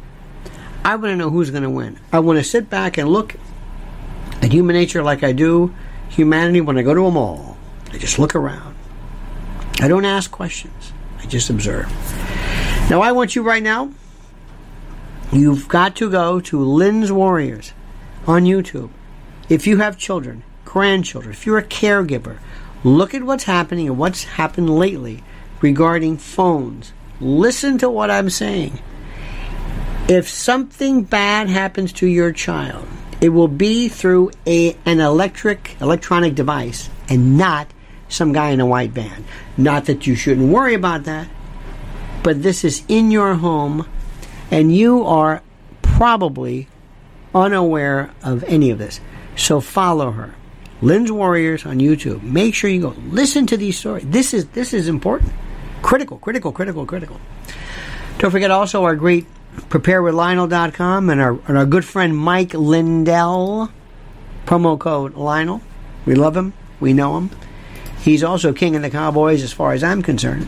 [0.84, 2.00] I want to know who's going to win.
[2.12, 3.36] I want to sit back and look
[4.42, 5.76] at human nature like I do
[6.10, 7.58] humanity when I go to a mall.
[7.92, 8.76] I just look around.
[9.80, 10.94] I don't ask questions.
[11.20, 11.88] I just observe.
[12.90, 13.92] Now, I want you right now,
[15.32, 17.74] you've got to go to Lynn's Warriors
[18.26, 18.90] on YouTube.
[19.50, 22.40] If you have children, grandchildren, if you're a caregiver,
[22.84, 25.24] look at what's happening and what's happened lately
[25.62, 26.94] regarding phones.
[27.20, 28.80] Listen to what I'm saying.
[30.08, 32.88] If something bad happens to your child,
[33.22, 37.68] it will be through a, an electric electronic device and not
[38.10, 39.26] some guy in a white van.
[39.58, 41.28] Not that you shouldn't worry about that,
[42.24, 43.88] but this is in your home
[44.52, 45.42] and you are
[45.82, 46.68] probably
[47.34, 49.00] unaware of any of this.
[49.36, 50.36] So follow her.
[50.82, 52.22] Lynn's Warriors on YouTube.
[52.22, 54.06] Make sure you go listen to these stories.
[54.08, 55.32] This is this is important.
[55.82, 57.20] Critical, critical, critical, critical.
[58.20, 59.26] Don't forget also our great
[59.58, 63.72] preparewithlionel.com and our, and our good friend Mike Lindell.
[64.46, 65.62] Promo code Lionel.
[66.06, 66.54] We love him.
[66.80, 67.30] We know him.
[68.00, 70.48] He's also king of the Cowboys as far as I'm concerned.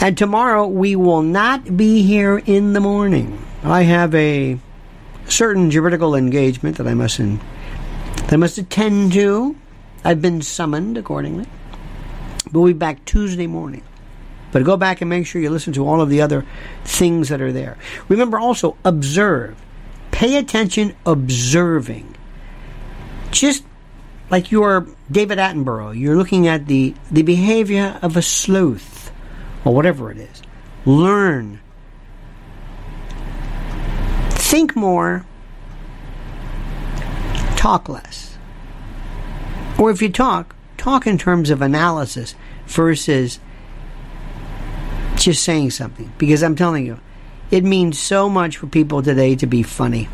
[0.00, 3.44] And tomorrow we will not be here in the morning.
[3.62, 4.58] I have a
[5.26, 7.40] certain juridical engagement that I must in,
[8.16, 9.56] that I must attend to.
[10.04, 11.46] I've been summoned accordingly.
[12.52, 13.82] We'll be back Tuesday morning.
[14.52, 16.44] But go back and make sure you listen to all of the other
[16.84, 17.76] things that are there.
[18.08, 19.56] Remember also, observe.
[20.10, 22.16] Pay attention observing.
[23.30, 23.64] Just
[24.30, 29.10] like you're David Attenborough, you're looking at the, the behavior of a sleuth
[29.64, 30.42] or whatever it is.
[30.84, 31.60] Learn.
[34.30, 35.26] Think more.
[37.56, 38.38] Talk less.
[39.78, 42.34] Or if you talk, talk in terms of analysis
[42.66, 43.40] versus
[45.24, 46.12] just saying something.
[46.18, 46.98] Because I'm telling you,
[47.50, 50.08] it means so much for people today to be funny,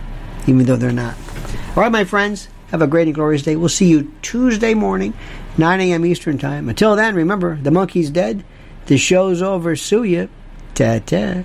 [0.47, 1.17] even though they're not.
[1.77, 2.49] All right, my friends.
[2.69, 3.55] Have a great and glorious day.
[3.55, 5.15] We'll see you Tuesday morning,
[5.59, 6.05] 9 a.m.
[6.05, 6.69] Eastern Time.
[6.69, 8.45] Until then, remember, the monkey's dead.
[8.87, 9.77] The show's over.
[9.77, 10.27] Sue ya.
[10.75, 11.45] Ta ta.